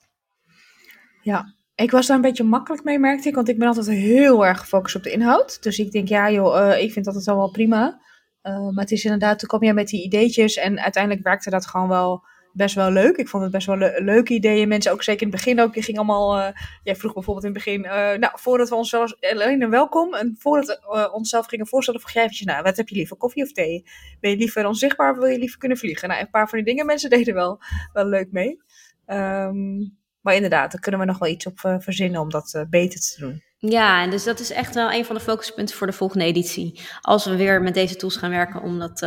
[1.22, 3.34] Ja, ik was daar een beetje makkelijk mee, merkte ik.
[3.34, 5.62] Want ik ben altijd heel erg gefocust op de inhoud.
[5.62, 8.00] Dus ik denk, ja joh, uh, ik vind dat het wel prima.
[8.42, 10.56] Uh, maar het is inderdaad, toen kwam je met die ideetjes.
[10.56, 12.24] En uiteindelijk werkte dat gewoon wel
[12.58, 13.16] best wel leuk.
[13.16, 14.68] Ik vond het best wel le leuke ideeën.
[14.68, 15.72] Mensen ook zeker in het begin ook.
[15.74, 16.38] Ging allemaal.
[16.38, 16.48] Uh,
[16.82, 17.84] jij vroeg bijvoorbeeld in het begin.
[17.84, 19.14] Uh, nou, voordat we onszelf.
[19.20, 20.14] Alleen een welkom.
[20.14, 22.00] En voordat we uh, onszelf gingen voorstellen.
[22.00, 22.46] Vroeg jij eventjes.
[22.46, 23.16] Nou, wat heb je liever?
[23.16, 23.84] Koffie of thee?
[24.20, 26.08] Ben je liever onzichtbaar of wil je liever kunnen vliegen?
[26.08, 26.86] Nou, een paar van die dingen.
[26.86, 27.58] Mensen deden wel,
[27.92, 28.62] wel leuk mee.
[29.06, 33.14] Um, maar inderdaad, daar kunnen we nog wel iets op verzinnen om dat beter te
[33.18, 33.42] doen.
[33.58, 36.80] Ja, en dus dat is echt wel een van de focuspunten voor de volgende editie.
[37.00, 39.02] Als we weer met deze tools gaan werken, om dat,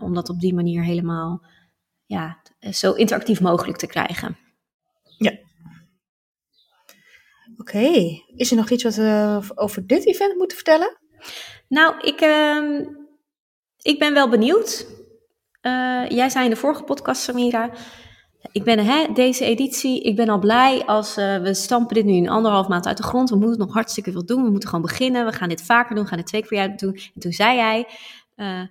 [0.00, 1.42] om dat op die manier helemaal
[2.06, 2.42] ja,
[2.72, 4.36] zo interactief mogelijk te krijgen.
[5.18, 5.32] Ja.
[7.58, 8.24] Oké, okay.
[8.36, 10.98] is er nog iets wat we over dit event moeten vertellen?
[11.68, 12.86] Nou, ik, uh,
[13.82, 14.86] ik ben wel benieuwd.
[15.62, 17.70] Uh, jij zei in de vorige podcast, Samira.
[18.52, 22.12] Ik ben hè, deze editie, ik ben al blij als uh, we stampen dit nu
[22.12, 23.30] een anderhalf maand uit de grond.
[23.30, 24.44] We moeten nog hartstikke veel doen.
[24.44, 25.26] We moeten gewoon beginnen.
[25.26, 26.04] We gaan dit vaker doen.
[26.04, 26.94] We gaan dit twee keer per jaar doen.
[27.14, 27.88] En toen zei jij,
[28.36, 28.66] uh,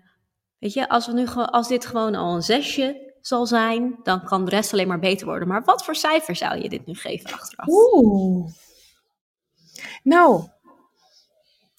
[0.60, 4.46] weet je, als, we nu, als dit gewoon al een zesje zal zijn, dan kan
[4.46, 5.48] de rest alleen maar beter worden.
[5.48, 7.68] Maar wat voor cijfer zou je dit nu geven achteraf?
[7.68, 8.50] Oeh.
[10.04, 10.48] Nou,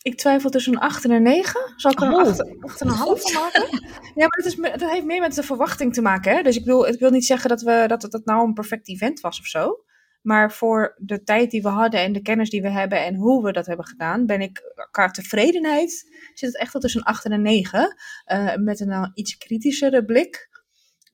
[0.03, 1.73] ik twijfel tussen een 8 en een 9.
[1.77, 3.69] Zal ik er een 8, 8 en een half van maken?
[4.15, 6.35] Ja, maar dat, is, dat heeft meer met de verwachting te maken.
[6.37, 6.43] Hè?
[6.43, 9.21] Dus ik wil, ik wil niet zeggen dat, we, dat het nou een perfect event
[9.21, 9.85] was of zo.
[10.23, 13.45] Maar voor de tijd die we hadden en de kennis die we hebben en hoe
[13.45, 15.91] we dat hebben gedaan, ben ik qua tevredenheid
[16.35, 17.97] zit het echt wel tussen een 8 en een 9.
[18.33, 20.49] Uh, met een uh, iets kritischere blik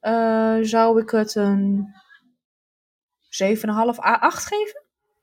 [0.03, 1.95] uh, zou ik het een
[3.45, 3.55] 7,5
[3.97, 4.83] A8 geven?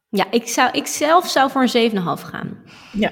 [0.09, 2.63] Ja, ik, zou, ik zelf zou voor een 7,5 gaan.
[2.91, 3.11] Ja.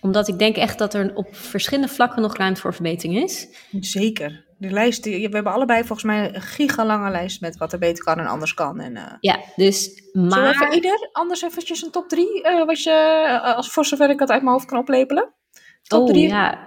[0.00, 3.48] Omdat ik denk echt dat er op verschillende vlakken nog ruimte voor verbetering is.
[3.80, 4.44] Zeker.
[4.58, 8.18] De lijst, we hebben allebei volgens mij een gigalange lijst met wat er beter kan
[8.18, 8.80] en anders kan.
[8.80, 10.54] En, uh, ja, dus maar...
[10.54, 14.20] Zullen ieder anders eventjes een top 3, uh, wat je, uh, als voor zover ik
[14.20, 15.34] het uit mijn hoofd kan oplepelen?
[15.82, 16.24] Top 3?
[16.24, 16.62] Oh, ja,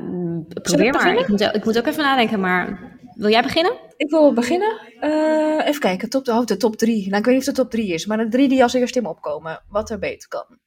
[0.61, 1.17] probeer maar.
[1.17, 3.77] Ik moet, ik moet ook even nadenken, maar wil jij beginnen?
[3.97, 4.79] Ik wil beginnen.
[5.01, 7.05] Uh, even kijken, top, oh, de top drie.
[7.05, 8.97] Nou, ik weet niet of de top drie is, maar de drie die als eerste
[8.97, 9.63] in me opkomen.
[9.69, 10.59] Wat er beter kan.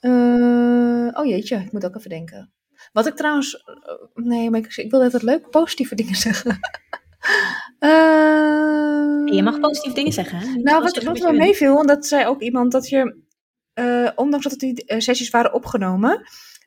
[0.00, 2.52] Uh, oh jeetje, ik moet ook even denken.
[2.92, 3.54] Wat ik trouwens...
[3.54, 6.58] Uh, nee, maar ik, ik wil net leuk positieve dingen zeggen.
[9.34, 10.38] je mag positieve dingen zeggen.
[10.38, 10.54] Hè?
[10.54, 13.16] Nou, wat, wat me meeviel, want dat zei ook iemand, dat je...
[14.14, 16.22] ondanks dat die sessies waren opgenomen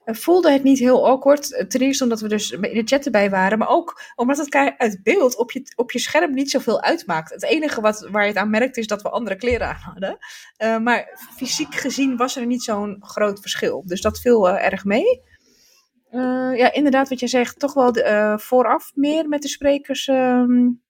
[0.05, 1.53] voelde het niet heel awkward.
[1.53, 4.55] Eh, ten eerste omdat we dus in de chat erbij waren, maar ook omdat het
[4.77, 7.31] uit beeld op je, op je scherm niet zoveel uitmaakt.
[7.33, 10.17] Het enige wat, waar je het aan merkt is dat we andere kleren aan hadden.
[10.57, 13.83] Uh, maar fysiek gezien was er niet zo'n groot verschil.
[13.85, 15.21] Dus dat viel erg mee.
[16.55, 17.93] Ja, inderdaad, wat je zegt, toch wel
[18.39, 20.07] vooraf meer met de sprekers.
[20.07, 20.81] Um...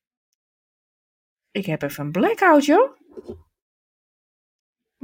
[1.52, 2.98] Ik heb even een blackout, joh.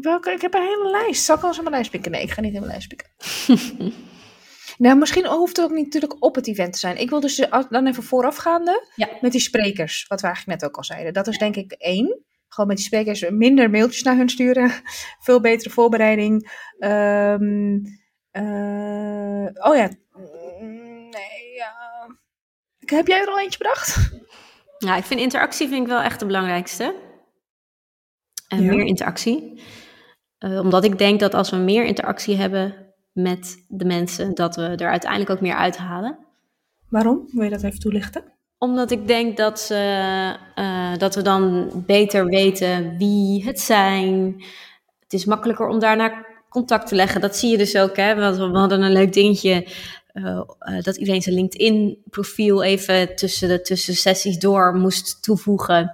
[0.02, 0.32] Welke?
[0.32, 1.24] Ik heb een hele lijst.
[1.24, 2.12] Zal ik al eens in mijn lijst pikken?
[2.12, 3.10] Nee, ik ga niet in mijn lijst pikken.
[4.86, 6.98] nou, misschien hoeft het ook niet natuurlijk op het event te zijn.
[6.98, 9.10] Ik wil dus dan even voorafgaande ja.
[9.22, 10.06] met die sprekers.
[10.08, 11.14] Wat we eigenlijk net ook al zeiden.
[11.14, 12.24] Dat is denk ik één.
[12.48, 14.72] Gewoon met die sprekers minder mailtjes naar hun sturen.
[15.26, 16.52] Veel betere voorbereiding.
[16.80, 17.82] Um,
[18.32, 19.90] uh, oh ja.
[21.12, 21.74] Nee, ja.
[22.80, 24.12] Heb jij er al eentje bedacht?
[24.78, 26.96] Ja, ik vind interactie vind ik wel echt de belangrijkste.
[28.48, 28.74] En ja.
[28.74, 29.62] meer interactie.
[30.40, 32.76] Uh, omdat ik denk dat als we meer interactie hebben
[33.12, 36.18] met de mensen, dat we er uiteindelijk ook meer uithalen.
[36.90, 37.28] Waarom?
[37.32, 38.24] Wil je dat even toelichten?
[38.58, 44.36] Omdat ik denk dat, ze, uh, dat we dan beter weten wie het zijn.
[45.00, 47.22] Het is makkelijker om daarna contact te leggen.
[47.22, 47.96] Dat zie je dus ook.
[47.96, 48.16] Hè?
[48.16, 48.22] We
[48.58, 49.68] hadden een leuk dingetje.
[50.14, 55.92] Uh, uh, dat iedereen zijn LinkedIn-profiel even tussen de tussen sessies door moest toevoegen.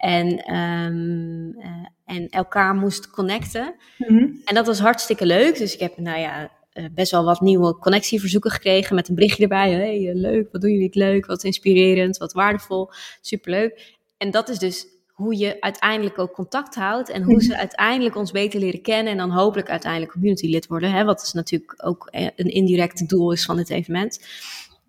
[0.00, 3.74] En, um, uh, en elkaar moest connecten.
[3.98, 4.40] Mm -hmm.
[4.44, 5.58] En dat was hartstikke leuk.
[5.58, 9.42] Dus ik heb, nou ja, uh, best wel wat nieuwe connectieverzoeken gekregen met een berichtje
[9.42, 9.70] erbij.
[9.70, 12.90] Hey, uh, leuk, wat doen jullie leuk, wat inspirerend, wat waardevol,
[13.20, 13.98] superleuk.
[14.16, 18.30] En dat is dus hoe je uiteindelijk ook contact houdt en hoe ze uiteindelijk ons
[18.30, 20.92] beter leren kennen en dan hopelijk uiteindelijk community lid worden.
[20.92, 24.26] Hè, wat is natuurlijk ook een indirect doel is van dit evenement.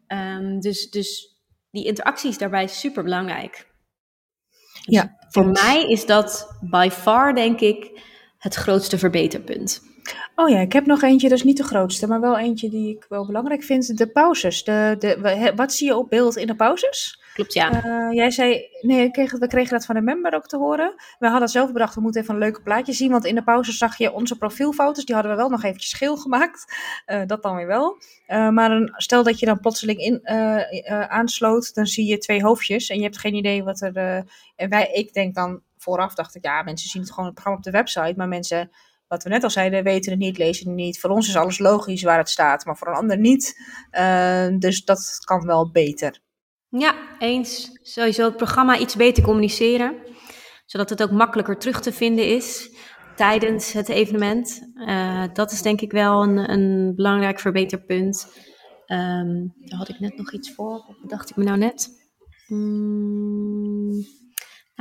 [0.07, 1.35] Um, dus, dus
[1.71, 3.70] die interactie is daarbij super belangrijk.
[4.91, 8.01] Ja, voor mij is dat by far, denk ik,
[8.37, 9.81] het grootste verbeterpunt.
[10.35, 12.95] Oh ja, ik heb nog eentje, dat is niet de grootste, maar wel eentje die
[12.95, 13.97] ik wel belangrijk vind.
[13.97, 14.63] De pauzes.
[14.63, 17.19] De, de, wat zie je op beeld in de pauzes?
[17.33, 17.85] Klopt, ja.
[17.85, 20.93] Uh, jij zei, nee, we kregen, we kregen dat van de member ook te horen.
[21.19, 23.11] We hadden zelf bedacht, we moeten even een leuke plaatje zien.
[23.11, 25.05] Want in de pauze zag je onze profielfoto's.
[25.05, 26.75] Die hadden we wel nog eventjes geel gemaakt.
[27.07, 27.97] Uh, dat dan weer wel.
[28.27, 30.27] Uh, maar een, stel dat je dan plotseling in,
[31.09, 32.89] aansloot, dan zie je twee hoofdjes.
[32.89, 33.95] En je hebt geen idee wat er...
[34.55, 37.59] en wij, ik denk dan vooraf, dacht ik, ja, mensen zien het gewoon het programma
[37.59, 38.13] op de website.
[38.15, 38.71] Maar mensen
[39.11, 40.99] wat we net al zeiden, weten het niet, lezen het niet.
[40.99, 43.55] Voor ons is alles logisch waar het staat, maar voor een ander niet.
[43.91, 46.19] Uh, dus dat kan wel beter.
[46.69, 47.79] Ja, eens.
[47.81, 49.95] Sowieso het programma iets beter communiceren,
[50.65, 52.75] zodat het ook makkelijker terug te vinden is
[53.15, 54.71] tijdens het evenement.
[54.75, 58.27] Uh, dat is denk ik wel een, een belangrijk verbeterpunt.
[58.87, 61.89] Um, daar had ik net nog iets voor, wat bedacht ik me nou net?
[62.47, 63.70] Mm,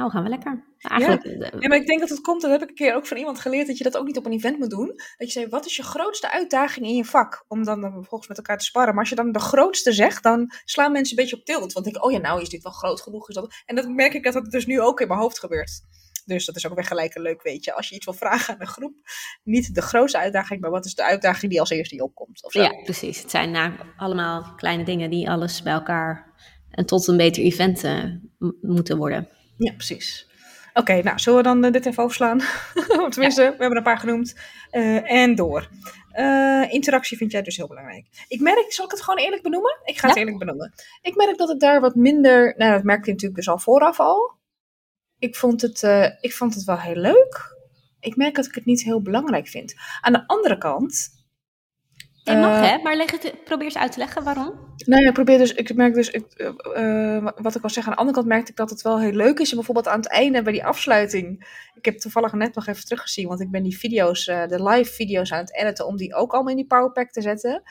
[0.01, 0.65] nou, gaan we lekker.
[0.79, 1.59] Eigenlijk, ja.
[1.59, 3.41] ja, maar ik denk dat het komt, dat heb ik een keer ook van iemand
[3.41, 4.87] geleerd, dat je dat ook niet op een event moet doen.
[4.87, 7.45] Dat je zegt, wat is je grootste uitdaging in je vak?
[7.49, 8.91] Om dan, dan vervolgens met elkaar te sparren.
[8.91, 11.73] Maar als je dan de grootste zegt, dan slaan mensen een beetje op tilt.
[11.73, 13.29] Want ik, oh ja, nou is dit wel groot genoeg.
[13.29, 13.55] Is dat...
[13.67, 15.83] En dan merk ik dat dat dus nu ook in mijn hoofd gebeurt.
[16.25, 17.73] Dus dat is ook weer gelijk een leuk weetje.
[17.73, 18.95] Als je iets wil vragen aan een groep,
[19.43, 22.45] niet de grootste uitdaging, maar wat is de uitdaging die als eerste die opkomt?
[22.45, 22.63] Of zo.
[22.63, 23.23] Ja, precies.
[23.23, 26.31] Het zijn nou allemaal kleine dingen die alles bij elkaar
[26.71, 28.05] en tot een beter event uh,
[28.61, 29.29] moeten worden.
[29.65, 30.27] Ja, precies.
[30.69, 32.41] Oké, okay, nou, zullen we dan uh, dit even overslaan?
[33.11, 33.51] Tenminste, ja.
[33.51, 34.37] we hebben een paar genoemd.
[34.73, 35.69] Uh, en door.
[36.19, 38.07] Uh, interactie vind jij dus heel belangrijk.
[38.29, 39.81] Ik merk, zal ik het gewoon eerlijk benoemen?
[39.85, 40.73] Ik ga het eerlijk benoemen.
[41.03, 44.01] Ik merk dat het daar wat minder, nou dat merkte ik natuurlijk dus al vooraf
[44.01, 44.39] al.
[45.19, 45.83] Ik vond het,
[46.21, 47.57] ik vond het wel heel leuk.
[48.01, 49.75] Ik merk dat ik het niet heel belangrijk vind.
[50.01, 51.20] Aan de andere kant,
[52.23, 52.79] je mag, uh, hè?
[52.83, 54.69] Maar leg het, probeer eens uit te leggen waarom.
[54.77, 55.53] Nou ja, probeer dus.
[55.53, 56.11] Ik merk dus.
[56.11, 56.25] Ik,
[56.77, 59.13] uh, wat ik wil zeggen, aan de andere kant merkte ik dat het wel heel
[59.13, 59.51] leuk is.
[59.51, 61.47] En bijvoorbeeld aan het einde bij die afsluiting.
[61.75, 64.93] Ik heb toevallig net nog even teruggezien, want ik ben die video's, uh, de live
[64.93, 67.63] video's aan het editen, om die ook allemaal in die Powerpack te zetten.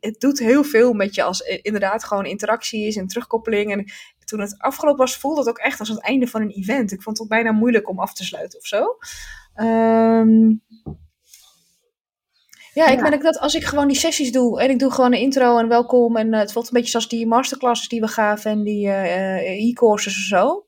[0.00, 3.72] het doet heel veel met je als inderdaad gewoon interactie is en terugkoppeling.
[3.72, 3.84] En
[4.24, 6.92] toen het afgelopen was, voelde het ook echt als het einde van een event.
[6.92, 8.96] Ik vond het ook bijna moeilijk om af te sluiten of zo.
[9.54, 10.62] Um,
[12.76, 15.20] ja, ik merk dat als ik gewoon die sessies doe en ik doe gewoon een
[15.20, 18.50] intro en welkom en uh, het voelt een beetje zoals die masterclasses die we gaven
[18.50, 20.66] en die uh, e-courses en zo.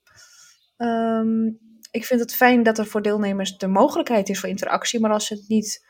[0.76, 1.58] Um,
[1.90, 5.28] ik vind het fijn dat er voor deelnemers de mogelijkheid is voor interactie, maar als
[5.28, 5.86] het niet,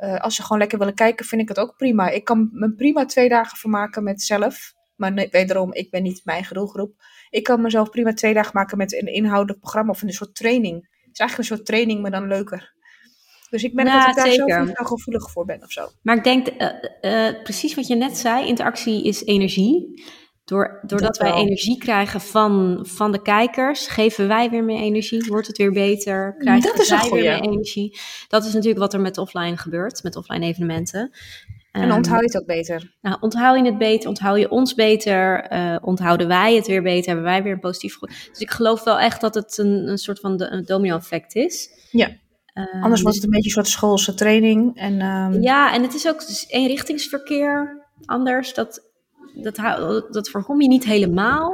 [0.00, 2.08] uh, als ze gewoon lekker willen kijken, vind ik het ook prima.
[2.08, 6.20] Ik kan me prima twee dagen vermaken met zelf, maar nee, wederom, ik ben niet
[6.24, 6.94] mijn doelgroep.
[7.30, 10.74] Ik kan mezelf prima twee dagen maken met een inhoudelijk programma of een soort training.
[10.74, 12.76] Het is eigenlijk een soort training, maar dan leuker.
[13.50, 14.52] Dus ik ben nou, dat ik daar zeker.
[14.52, 15.88] zelf niet gevoelig voor ben of zo.
[16.02, 16.68] Maar ik denk, uh,
[17.00, 20.02] uh, precies wat je net zei, interactie is energie.
[20.44, 25.46] Door, doordat wij energie krijgen van, van de kijkers, geven wij weer meer energie, wordt
[25.46, 27.98] het weer beter, krijgen dat is wij weer meer energie.
[28.28, 31.10] Dat is natuurlijk wat er met offline gebeurt, met offline evenementen.
[31.72, 32.96] En onthoud je het ook beter?
[33.00, 37.06] Nou, onthoud je het beter, onthoud je ons beter, uh, onthouden wij het weer beter,
[37.06, 38.08] hebben wij weer een positief gevoel.
[38.30, 40.36] Dus ik geloof wel echt dat het een, een soort van
[40.66, 41.70] domino-effect is.
[41.90, 42.10] Ja.
[42.80, 44.76] Anders was het een beetje een soort schoolse training.
[44.76, 45.42] En, um...
[45.42, 48.54] Ja, en het is ook dus eenrichtingsverkeer anders.
[48.54, 48.80] Dat,
[49.34, 49.56] dat,
[50.10, 51.50] dat voorkom je niet helemaal.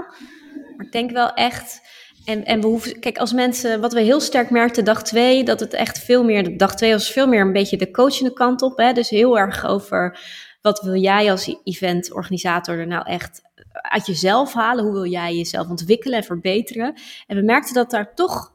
[0.76, 1.80] Maar ik denk wel echt.
[2.24, 5.61] En, en we hoeven, kijk, als mensen, wat we heel sterk merkten dag twee, dat
[5.61, 8.78] het echt veel meer, dag twee was veel meer een beetje de coachende kant op.
[8.78, 8.92] Hè?
[8.92, 10.18] Dus heel erg over
[10.62, 13.40] wat wil jij als eventorganisator er nou echt
[13.72, 14.84] uit jezelf halen?
[14.84, 16.94] Hoe wil jij jezelf ontwikkelen en verbeteren?
[17.26, 18.52] En we merkten dat daar toch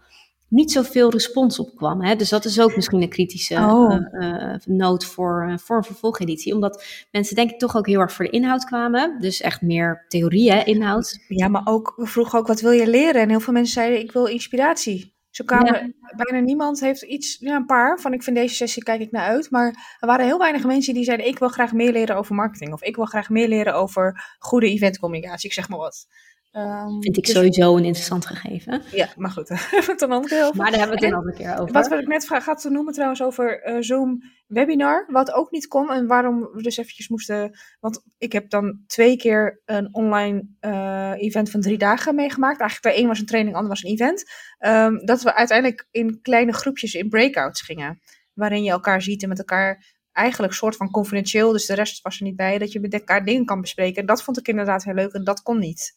[0.49, 2.01] niet zoveel respons op kwam.
[2.01, 2.15] Hè?
[2.15, 3.95] Dus dat is ook misschien een kritische oh.
[4.11, 6.53] uh, noot voor, uh, voor een vervolgeditie.
[6.53, 9.17] Omdat mensen denk ik toch ook heel erg voor de inhoud kwamen.
[9.19, 11.19] Dus echt meer theorie, hè, inhoud.
[11.27, 13.21] Ja, maar ook, we vroegen ook wat wil je leren?
[13.21, 15.17] En heel veel mensen zeiden ik wil inspiratie.
[15.29, 19.01] Zo kwamen bijna niemand heeft iets, ja, een paar van ik vind deze sessie kijk
[19.01, 19.51] ik naar uit.
[19.51, 22.73] Maar er waren heel weinig mensen die zeiden ik wil graag meer leren over marketing.
[22.73, 25.49] Of ik wil graag meer leren over goede eventcommunicatie.
[25.49, 26.07] Ik zeg maar wat.
[26.51, 28.81] Um, Vind ik dus, sowieso een interessant gegeven.
[28.91, 30.57] Ja, maar goed, daar hebben we het een andere keer over.
[30.57, 31.73] Maar daar hebben we het een andere keer over.
[31.73, 35.91] Wat we net gaat te noemen trouwens over uh, Zoom webinar, wat ook niet kon
[35.91, 41.11] en waarom we dus eventjes moesten, want ik heb dan twee keer een online uh,
[41.15, 42.59] event van drie dagen meegemaakt.
[42.59, 44.23] Eigenlijk de een was een training, de ander was een event.
[44.59, 47.99] Um, dat we uiteindelijk in kleine groepjes in breakouts gingen,
[48.33, 52.17] waarin je elkaar ziet en met elkaar eigenlijk soort van confidentieel, dus de rest was
[52.17, 54.05] er niet bij, dat je met elkaar dingen kan bespreken.
[54.05, 55.93] Dat vond ik inderdaad heel leuk en dat kon niet.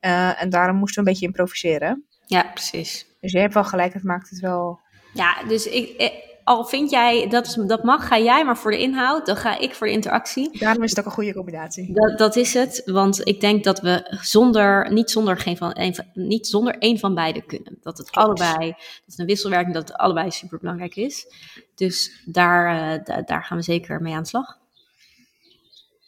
[0.00, 2.04] Uh, en daarom moesten we een beetje improviseren.
[2.26, 3.06] Ja, precies.
[3.20, 4.80] Dus je hebt wel gelijk, het maakt het wel.
[5.14, 6.10] Ja, dus ik, eh,
[6.44, 9.74] al vind jij dat, dat mag, ga jij maar voor de inhoud, dan ga ik
[9.74, 10.58] voor de interactie.
[10.58, 11.92] Daarom is het ook een goede combinatie.
[11.92, 15.94] Dat, dat is het, want ik denk dat we zonder, niet, zonder geen van, een,
[16.14, 17.78] niet zonder één van beide kunnen.
[17.82, 21.26] Dat het allebei, dat het een wisselwerking, dat het allebei super belangrijk is.
[21.74, 24.58] Dus daar, uh, daar gaan we zeker mee aan de slag.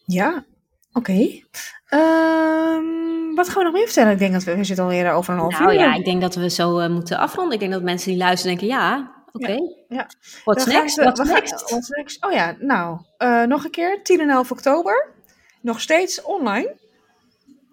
[0.04, 0.44] Ja,
[0.92, 1.10] Oké.
[1.10, 1.44] Okay.
[1.90, 4.12] Um, wat gaan we nog meer vertellen?
[4.12, 5.78] Ik denk dat we, we zitten alweer over een half nou, uur.
[5.78, 7.54] ja, ik denk dat we zo uh, moeten afronden.
[7.54, 9.44] Ik denk dat mensen die luisteren denken, ja, oké.
[9.44, 9.56] Okay.
[9.88, 10.08] Ja, ja.
[10.44, 10.96] What's next?
[10.96, 11.70] We, What's, next?
[11.70, 12.24] What's next?
[12.24, 15.12] Oh ja, nou, uh, nog een keer, 10 en 11 oktober.
[15.60, 16.76] Nog steeds online.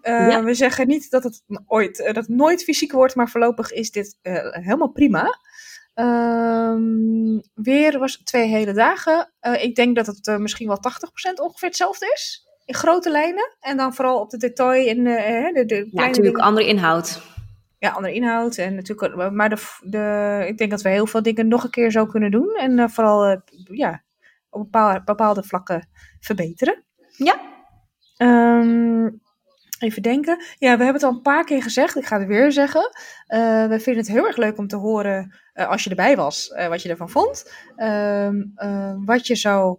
[0.02, 0.42] Uh, ja.
[0.42, 4.18] We zeggen niet dat het, ooit, dat het nooit fysiek wordt, maar voorlopig is dit
[4.50, 5.38] helemaal prima.
[5.94, 9.32] Um, weer was twee hele dagen.
[9.60, 10.80] ik denk dat het misschien wel
[11.30, 13.56] 80% ongeveer hetzelfde is in grote lijnen.
[13.60, 16.40] En dan vooral op de detail en uh, de, de ja, natuurlijk dingen.
[16.40, 17.20] andere inhoud.
[17.78, 18.56] Ja, andere inhoud.
[18.56, 21.90] En natuurlijk, maar de, de, ik denk dat we heel veel dingen nog een keer
[21.90, 22.54] zo kunnen doen.
[22.54, 24.04] En uh, vooral uh, ja,
[24.50, 25.88] op bepaalde, bepaalde vlakken
[26.20, 26.84] verbeteren.
[27.16, 27.40] Ja.
[28.16, 29.20] Um,
[29.78, 30.42] even denken.
[30.58, 31.96] Ja, we hebben het al een paar keer gezegd.
[31.96, 32.90] Ik ga het weer zeggen.
[33.34, 36.82] Uh, we vinden het heel erg leuk om te horen, als je erbij was, wat
[36.82, 37.52] je ervan vond.
[37.76, 38.52] Um,
[39.04, 39.78] wat je zou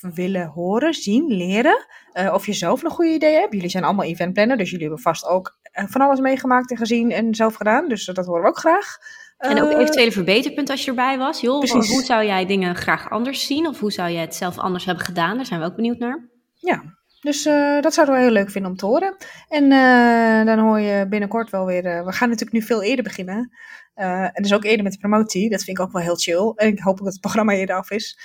[0.00, 1.86] willen horen, zien, leren.
[2.14, 3.52] Uh, of je zelf een goede idee hebt.
[3.52, 7.10] Jullie zijn allemaal eventplanner, dus jullie hebben vast ook eh, van alles meegemaakt en gezien
[7.10, 7.88] en zelf gedaan.
[7.88, 8.98] Dus dat horen we ook graag.
[9.38, 11.40] En ook eventuele verbeterpunten als je erbij was.
[11.40, 11.90] Joh, Precies.
[11.90, 13.66] hoe zou jij dingen graag anders zien?
[13.66, 15.36] Of hoe zou jij het zelf anders hebben gedaan?
[15.36, 16.28] Daar zijn we ook benieuwd naar.
[16.54, 16.82] Ja,
[17.24, 19.16] dus uh, dat zouden we heel leuk vinden om te horen.
[19.48, 21.84] En uh, dan hoor je binnenkort wel weer.
[21.84, 23.50] Uh, we gaan natuurlijk nu veel eerder beginnen.
[23.94, 25.50] en dus ook eerder met de promotie.
[25.50, 26.52] Dat vind ik ook wel heel chill.
[26.54, 28.18] En ik hoop ook dat het programma eerder af is.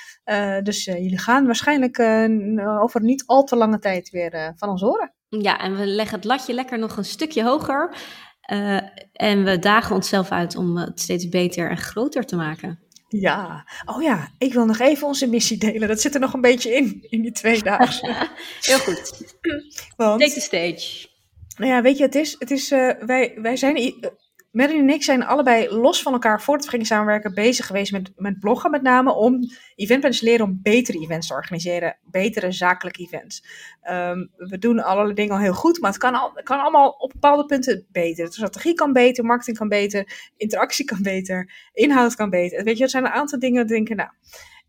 [0.63, 1.99] dus jullie gaan waarschijnlijk
[2.81, 5.13] over niet al te lange tijd weer van ons horen.
[5.27, 7.95] Ja, en we leggen het latje lekker nog een stukje hoger.
[9.13, 12.79] en we dagen onszelf uit om het steeds beter en groter te maken.
[13.09, 15.87] Ja, oh ja, ik wil nog even onze missie delen.
[15.87, 18.15] Dat zit er nog een beetje in, in die twee dagen.
[18.61, 19.33] Heel goed.
[19.97, 21.07] Want, Take the stage.
[21.57, 23.75] Nou ja, weet je, het is, het is uh, wij, wij zijn
[24.51, 28.11] Marilyn en ik zijn allebei los van elkaar voordat we gingen samenwerken bezig geweest met,
[28.15, 29.39] met bloggen met name om
[29.75, 33.43] eventplanners leren om betere events te organiseren, betere zakelijke events.
[33.89, 37.11] Um, we doen allerlei dingen al heel goed, maar het kan, al, kan allemaal op
[37.11, 38.25] bepaalde punten beter.
[38.25, 42.63] De strategie kan beter, marketing kan beter, interactie kan beter, inhoud kan beter.
[42.63, 44.09] Weet je, er zijn een aantal dingen denken, nou...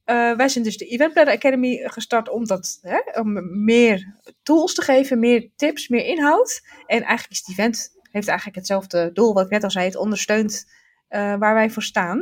[0.07, 4.75] Uh, wij zijn dus de Event Planner Academy gestart om, dat, hè, om meer tools
[4.75, 6.63] te geven, meer tips, meer inhoud.
[6.87, 9.85] En eigenlijk is het event heeft eigenlijk hetzelfde doel, wat ik net al zei.
[9.85, 10.67] Het ondersteunt
[11.11, 12.21] uh, waar wij voor staan.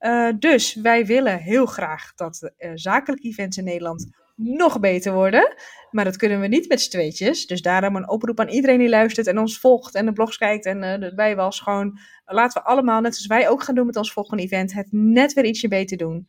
[0.00, 5.12] Uh, dus wij willen heel graag dat de uh, zakelijke events in Nederland nog beter
[5.12, 5.54] worden.
[5.90, 7.46] Maar dat kunnen we niet met z'n tweetjes.
[7.46, 10.66] Dus daarom een oproep aan iedereen die luistert en ons volgt en de blogs kijkt
[10.66, 11.98] en uh, wij was gewoon.
[12.24, 15.32] Laten we allemaal, net zoals wij ook gaan doen met ons volgende event, het net
[15.32, 16.28] weer ietsje beter doen.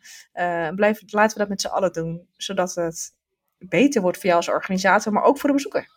[0.75, 3.13] blijf, laten we dat met z'n allen doen, zodat het
[3.57, 5.87] beter wordt voor jou als organisator, maar ook voor de bezoeker.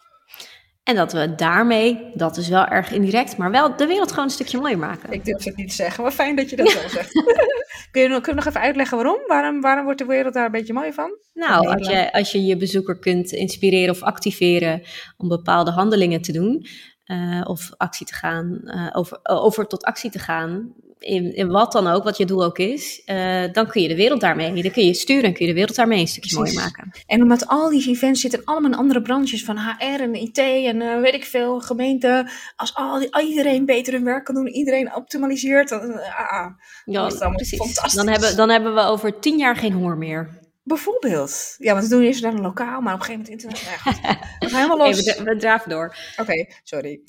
[0.85, 4.31] En dat we daarmee, dat is wel erg indirect, maar wel de wereld gewoon een
[4.31, 5.13] stukje mooier maken.
[5.13, 7.13] Ik durf het niet te zeggen, maar fijn dat je dat wel zegt.
[7.91, 9.21] kun, je, kun je nog even uitleggen waarom?
[9.27, 9.61] waarom?
[9.61, 11.19] Waarom wordt de wereld daar een beetje mooi van?
[11.35, 14.83] Nou, als je, als je je bezoeker kunt inspireren of activeren
[15.17, 16.67] om bepaalde handelingen te doen,
[17.07, 20.75] uh, of actie te gaan, uh, over, over tot actie te gaan,
[21.05, 23.97] in, in, wat dan ook, wat je doel ook is, uh, dan kun je de
[23.97, 26.55] wereld daarmee, dan kun je sturen en kun je de wereld daarmee een stukje mooier
[26.55, 26.91] maken.
[27.07, 30.81] En omdat al die events zitten allemaal in andere branches van HR en IT en
[30.81, 34.95] uh, weet ik veel, gemeente, als al die, iedereen beter hun werk kan doen, iedereen
[34.95, 36.47] optimaliseert, dan, uh, ah,
[36.85, 37.59] ja, precies.
[37.59, 37.93] fantastisch.
[37.93, 40.43] Dan hebben, dan hebben we over tien jaar geen honger meer.
[40.63, 41.55] Bijvoorbeeld.
[41.59, 43.61] Ja, want we doen eerst naar een lokaal, maar op een gegeven moment internet.
[43.85, 45.19] Ja, we gaan helemaal los.
[45.19, 45.97] We draven door.
[46.13, 47.01] Oké, okay, sorry.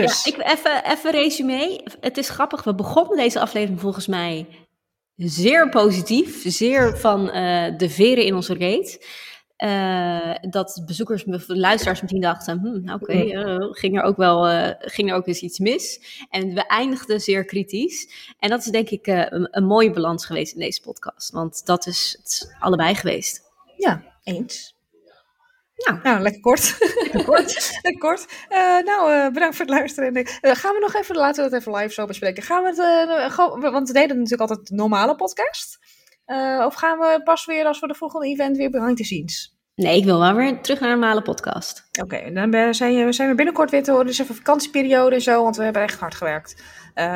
[0.00, 0.24] Dus.
[0.24, 1.80] Ja, ik, even, even resume.
[2.00, 2.64] Het is grappig.
[2.64, 4.46] We begonnen deze aflevering volgens mij
[5.16, 6.42] zeer positief.
[6.46, 9.06] Zeer van uh, de veren in onze reet.
[9.58, 14.68] Uh, dat bezoekers, luisteraars misschien dachten, hm, oké, okay, uh, ging er ook wel, uh,
[14.78, 16.00] ging er ook eens iets mis.
[16.30, 18.08] En we eindigden zeer kritisch.
[18.38, 21.86] En dat is denk ik een, een, mooie balans geweest in deze podcast, want dat
[21.86, 23.42] is het allebei geweest.
[23.76, 24.74] Ja, eens.
[25.84, 26.76] Nou, nou lekker kort.
[26.78, 27.70] Lekker kort.
[27.82, 28.26] lekker kort.
[28.84, 30.26] nou, bedankt voor het luisteren.
[30.40, 32.42] gaan we nog even, laten we het even live zo bespreken.
[32.42, 33.34] Gaan we het,
[33.72, 35.78] want we deden natuurlijk altijd een normale podcast.
[36.66, 39.56] Of gaan we pas weer als we de volgende event weer behind the scenes?
[39.74, 41.88] Nee, ik wil wel weer terug naar een normale podcast.
[42.02, 44.06] Oké, dan zijn, zijn we binnenkort weer te horen.
[44.06, 46.62] Dus even vakantieperiode en zo, want we hebben echt hard gewerkt.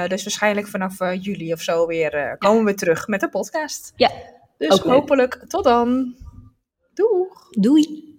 [0.09, 3.93] Dus waarschijnlijk vanaf juli of zo weer komen we terug met de podcast.
[3.97, 4.11] Ja.
[4.59, 6.15] Dus hopelijk tot dan.
[6.95, 7.51] Doeg.
[7.51, 8.16] Doei.